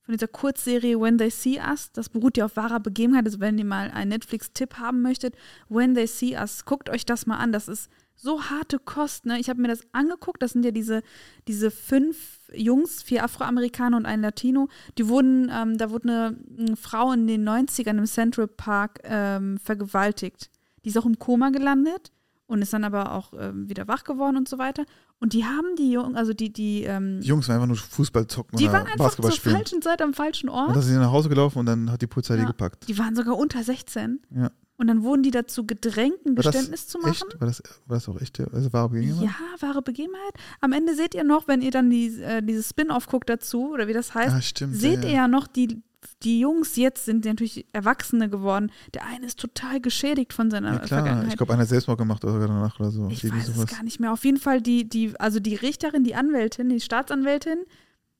[0.01, 1.91] von dieser Kurzserie When They See Us.
[1.91, 3.25] Das beruht ja auf wahrer Begebenheit.
[3.25, 5.35] Also wenn ihr mal einen Netflix-Tipp haben möchtet,
[5.69, 7.51] When They See Us, guckt euch das mal an.
[7.51, 9.25] Das ist so harte Kost.
[9.25, 9.39] Ne?
[9.39, 10.41] Ich habe mir das angeguckt.
[10.41, 11.03] Das sind ja diese,
[11.47, 14.69] diese fünf Jungs, vier Afroamerikaner und ein Latino.
[14.97, 19.57] Die wurden, ähm, da wurde eine, eine Frau in den 90ern im Central Park ähm,
[19.57, 20.49] vergewaltigt.
[20.83, 22.11] Die ist auch im Koma gelandet
[22.47, 24.85] und ist dann aber auch ähm, wieder wach geworden und so weiter.
[25.19, 28.27] Und die haben die Jungen, also die, die, ähm, Die Jungs waren einfach nur Fußball
[28.27, 30.75] zocken die waren einfach zur falschen Zeit am falschen Und Ort.
[30.75, 32.47] dann sind sie nach Hause gelaufen und dann hat die Polizei die Ja.
[32.47, 32.87] gepackt.
[32.87, 34.19] Die waren sogar unter 16.
[34.35, 34.51] Ja.
[34.75, 37.11] Und dann wurden die dazu gedrängt, ein War Geständnis zu machen.
[37.29, 37.39] Echt?
[37.39, 38.39] War das, war das auch echt?
[38.53, 39.23] Also war Begebenheit?
[39.29, 39.35] Ja,
[39.67, 40.33] wahre Begebenheit.
[40.61, 43.87] Am Ende seht ihr noch, wenn ihr dann die, äh, dieses Spin-off guckt dazu, oder
[43.87, 44.75] wie das heißt, Ah, stimmt.
[44.75, 45.81] seht ja, ihr ja noch, die,
[46.23, 48.71] die Jungs jetzt sind natürlich Erwachsene geworden.
[48.93, 51.01] Der eine ist total geschädigt von seiner Ja, klar.
[51.03, 51.29] Vergangenheit.
[51.29, 53.07] Ich glaube, einer hat Selbstmord gemacht oder danach oder so.
[53.09, 53.69] Ich weiß es sowas.
[53.69, 54.11] gar nicht mehr.
[54.11, 57.59] Auf jeden Fall die, die, also die Richterin, die Anwältin, die Staatsanwältin,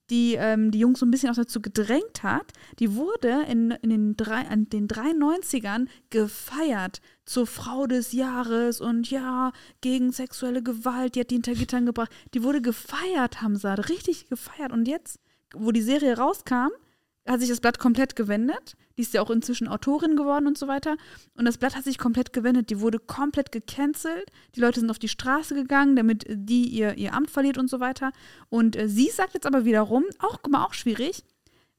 [0.10, 3.90] die ähm, die Jungs so ein bisschen auch dazu gedrängt hat, die wurde in, in
[3.90, 11.16] den, drei, an den 93ern gefeiert zur Frau des Jahres und ja, gegen sexuelle Gewalt,
[11.16, 12.12] die hat die hinter Gittern gebracht.
[12.34, 14.72] Die wurde gefeiert, Hamza, richtig gefeiert.
[14.74, 15.20] Und jetzt,
[15.54, 16.70] wo die Serie rauskam,
[17.32, 18.76] hat sich das Blatt komplett gewendet.
[18.98, 20.98] Die ist ja auch inzwischen Autorin geworden und so weiter.
[21.36, 22.70] Und das Blatt hat sich komplett gewendet.
[22.70, 24.30] Die wurde komplett gecancelt.
[24.56, 27.80] Die Leute sind auf die Straße gegangen, damit die ihr, ihr Amt verliert und so
[27.80, 28.12] weiter.
[28.50, 31.24] Und äh, sie sagt jetzt aber wiederum, auch, guck mal, auch schwierig.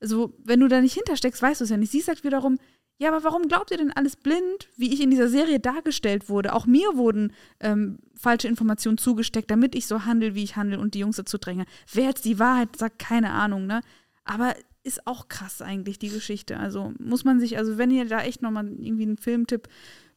[0.01, 1.93] Also, wenn du da nicht hintersteckst, weißt du es ja nicht.
[1.93, 2.59] Sie sagt wiederum,
[2.99, 6.53] ja, aber warum glaubt ihr denn alles blind, wie ich in dieser Serie dargestellt wurde?
[6.53, 10.95] Auch mir wurden ähm, falsche Informationen zugesteckt, damit ich so handle, wie ich handle und
[10.95, 11.65] die Jungs dazu dränge.
[11.93, 13.81] Wer jetzt die Wahrheit sagt, keine Ahnung, ne?
[14.25, 16.59] Aber ist auch krass eigentlich, die Geschichte.
[16.59, 19.68] Also muss man sich, also wenn ihr da echt nochmal irgendwie einen Filmtipp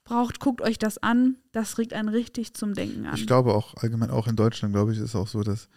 [0.03, 1.37] braucht, guckt euch das an.
[1.51, 3.15] Das regt einen richtig zum Denken an.
[3.15, 5.69] Ich glaube auch, allgemein auch in Deutschland, glaube ich, ist auch so, dass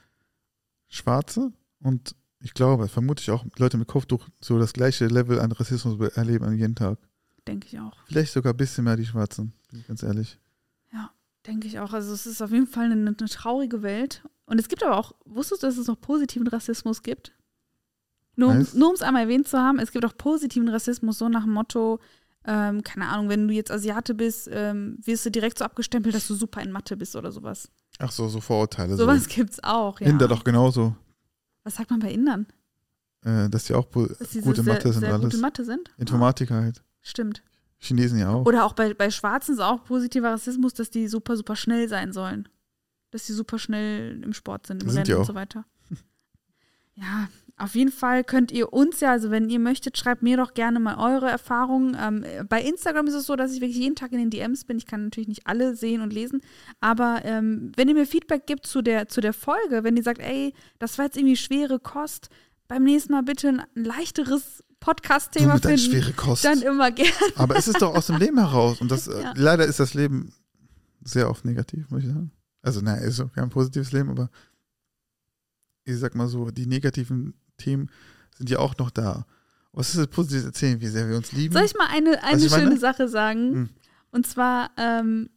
[0.88, 5.52] Schwarze und ich glaube, vermute ich auch Leute mit Kopftuch so das gleiche Level an
[5.52, 6.98] Rassismus erleben an jeden Tag.
[7.46, 7.96] Denke ich auch.
[8.06, 10.38] Vielleicht sogar ein bisschen mehr die Schwarzen, bin ich ganz ehrlich.
[10.92, 11.10] Ja,
[11.46, 11.92] denke ich auch.
[11.92, 14.22] Also es ist auf jeden Fall eine, eine traurige Welt.
[14.46, 17.34] Und es gibt aber auch, wusstest du, dass es noch positiven Rassismus gibt?
[18.36, 18.74] Nur, Heißt?
[18.74, 21.52] nur um es einmal erwähnt zu haben, es gibt auch positiven Rassismus, so nach dem
[21.52, 22.00] Motto,
[22.44, 26.26] ähm, keine Ahnung, wenn du jetzt Asiate bist, ähm, wirst du direkt so abgestempelt, dass
[26.26, 27.70] du super in Mathe bist oder sowas.
[27.98, 28.96] Ach so, so Vorurteile.
[28.96, 29.30] Sowas so.
[29.30, 30.06] gibt's auch, ja.
[30.06, 30.96] Inder doch genauso.
[31.64, 32.46] Was sagt man bei Indern?
[33.22, 35.24] Äh, dass die auch Dass gute sehr, Mathe sind sehr alles.
[35.24, 35.90] gute Mathe sind?
[35.98, 36.78] Informatiker halt.
[36.78, 37.42] Ja, stimmt.
[37.78, 38.46] Chinesen ja auch.
[38.46, 42.12] Oder auch bei, bei Schwarzen ist auch positiver Rassismus, dass die super, super schnell sein
[42.12, 42.48] sollen.
[43.10, 45.64] Dass die super schnell im Sport sind, im Sind Rennen und so weiter.
[46.94, 47.28] Ja,
[47.60, 50.80] auf jeden Fall könnt ihr uns ja, also wenn ihr möchtet, schreibt mir doch gerne
[50.80, 51.96] mal eure Erfahrungen.
[52.00, 54.78] Ähm, bei Instagram ist es so, dass ich wirklich jeden Tag in den DMs bin.
[54.78, 56.40] Ich kann natürlich nicht alle sehen und lesen.
[56.80, 60.20] Aber ähm, wenn ihr mir Feedback gibt zu der, zu der Folge, wenn ihr sagt,
[60.20, 62.28] ey, das war jetzt irgendwie schwere Kost,
[62.66, 66.44] beim nächsten Mal bitte ein leichteres Podcast-Thema finden, schwere Kost.
[66.44, 67.12] dann immer gerne.
[67.36, 68.80] Aber es ist doch aus dem Leben heraus.
[68.80, 69.32] Und das, äh, Ja.
[69.36, 70.32] leider ist das Leben
[71.04, 72.30] sehr oft negativ, muss ich sagen.
[72.62, 74.30] Also, naja, also, wir haben ein positives Leben, aber
[75.84, 77.90] ich sag mal so, die negativen Themen
[78.36, 79.26] sind ja auch noch da.
[79.72, 81.54] Was ist das Positives erzählen, wie sehr wir uns lieben?
[81.54, 82.64] Soll ich mal eine, eine ich meine?
[82.64, 83.52] schöne Sache sagen?
[83.52, 83.68] Hm.
[84.10, 85.30] Und zwar ähm,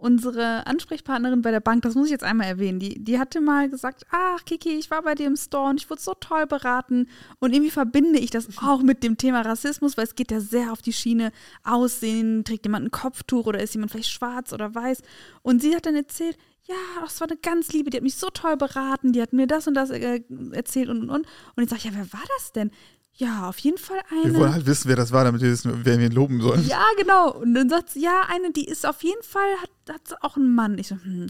[0.00, 3.68] unsere Ansprechpartnerin bei der Bank, das muss ich jetzt einmal erwähnen, die, die hatte mal
[3.68, 7.08] gesagt, ach Kiki, ich war bei dir im Store und ich wurde so toll beraten.
[7.40, 10.72] Und irgendwie verbinde ich das auch mit dem Thema Rassismus, weil es geht ja sehr
[10.72, 11.32] auf die Schiene
[11.64, 15.02] Aussehen, trägt jemand ein Kopftuch oder ist jemand vielleicht schwarz oder weiß.
[15.42, 16.38] Und sie hat dann erzählt,
[16.68, 19.46] ja, das war eine ganz liebe, die hat mich so toll beraten, die hat mir
[19.46, 20.20] das und das äh,
[20.52, 21.26] erzählt und und und.
[21.56, 22.70] Und ich sage, ja, wer war das denn?
[23.14, 24.32] Ja, auf jeden Fall eine.
[24.32, 26.64] wir wollen halt wissen, wer das war, damit wir wissen, wer wir loben sollen.
[26.68, 27.32] Ja, genau.
[27.32, 30.54] Und dann sagt sie, ja, eine, die ist auf jeden Fall, hat, hat auch einen
[30.54, 30.78] Mann.
[30.78, 31.26] Ich so, hm,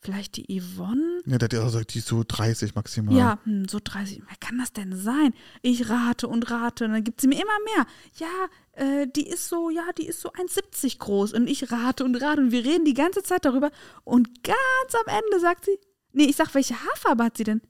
[0.00, 1.20] vielleicht die Yvonne?
[1.26, 3.14] Ja, der hat ja gesagt, die ist so 30 maximal.
[3.16, 4.22] Ja, hm, so 30.
[4.26, 5.34] Wer kann das denn sein?
[5.62, 7.86] Ich rate und rate und dann gibt sie mir immer mehr.
[8.18, 12.16] Ja, äh, die ist so, ja, die ist so 1,70 groß und ich rate und
[12.16, 13.70] rate und wir reden die ganze Zeit darüber
[14.04, 14.58] und ganz
[15.06, 15.78] am Ende sagt sie,
[16.12, 17.60] nee, ich sag, welche Haarfarbe hat sie denn?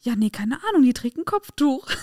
[0.00, 1.88] Ja, nee, keine Ahnung, die trägt ein Kopftuch.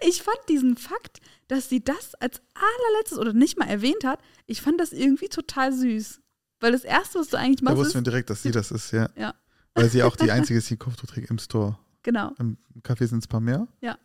[0.00, 4.60] Ich fand diesen Fakt, dass sie das als allerletztes oder nicht mal erwähnt hat, ich
[4.60, 6.20] fand das irgendwie total süß.
[6.60, 8.92] Weil das Erste, was du eigentlich Da machst, wussten wir direkt, dass sie das ist,
[8.92, 9.08] ja.
[9.16, 9.34] Ja.
[9.74, 11.78] Weil sie auch die einzige ist, die Kopftuch trägt im Store.
[12.02, 12.32] genau.
[12.38, 13.66] Im Café sind es ein paar mehr.
[13.80, 13.92] Ja.
[13.92, 14.00] Genau.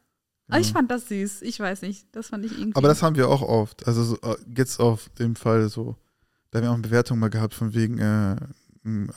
[0.49, 1.43] Aber ich fand das süß.
[1.43, 2.07] Ich weiß nicht.
[2.11, 2.75] Das fand ich irgendwie.
[2.75, 3.87] Aber das haben wir auch oft.
[3.87, 5.95] Also so, äh, jetzt auf dem Fall so,
[6.49, 8.35] da haben wir auch eine Bewertung mal gehabt von wegen äh,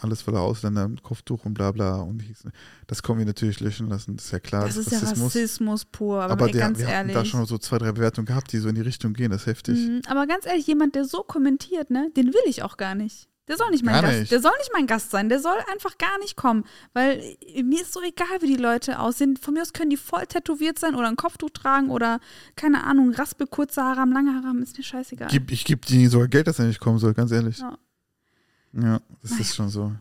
[0.00, 2.22] alles voller Ausländer mit Kopftuch und bla bla und
[2.86, 4.66] das können wir natürlich löschen lassen, das ist ja klar.
[4.66, 6.22] das ist ja Rassismus pur.
[6.22, 7.14] Aber, Aber ey, der, ganz wir ehrlich.
[7.14, 9.46] da schon so zwei, drei Bewertungen gehabt, die so in die Richtung gehen, das ist
[9.46, 9.78] heftig.
[9.78, 13.28] Mhm, aber ganz ehrlich, jemand, der so kommentiert, ne, den will ich auch gar nicht.
[13.48, 14.20] Der soll nicht mein Gar Gast.
[14.20, 14.32] nicht.
[14.32, 15.28] Der soll nicht mein Gast sein.
[15.28, 16.64] Der soll einfach gar nicht kommen.
[16.94, 19.36] Weil äh, mir ist so egal, wie die Leute aussehen.
[19.36, 22.20] Von mir aus können die voll tätowiert sein oder ein Kopftuch tragen oder,
[22.56, 25.28] keine Ahnung, Raspel, kurze Haare haben, lange Haare haben, ist mir scheißegal.
[25.50, 27.58] Ich gebe denen sogar Geld, dass er nicht kommen soll, ganz ehrlich.
[27.58, 27.76] Ja.
[28.76, 29.42] Ja, das Naja.
[29.42, 29.92] ist schon so.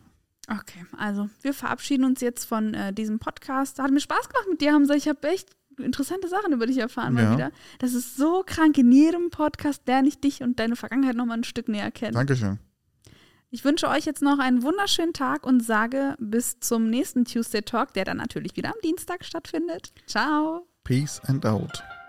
[0.50, 3.80] Okay, also wir verabschieden uns jetzt von äh, diesem Podcast.
[3.80, 4.94] Hat mir Spaß gemacht mit dir, Hamza.
[4.94, 5.50] Ich habe echt
[5.80, 7.34] interessante Sachen über dich erfahren mal Ja.
[7.34, 7.52] wieder.
[7.80, 8.78] Das ist so krank.
[8.78, 12.14] In jedem Podcast lerne ich dich und deine Vergangenheit nochmal ein Stück näher kennen.
[12.14, 12.60] Dankeschön.
[13.52, 17.94] Ich wünsche euch jetzt noch einen wunderschönen Tag und sage bis zum nächsten Tuesday Talk,
[17.94, 19.94] der dann natürlich wieder am Dienstag stattfindet.
[20.08, 20.68] Ciao.
[20.84, 22.03] Peace and out.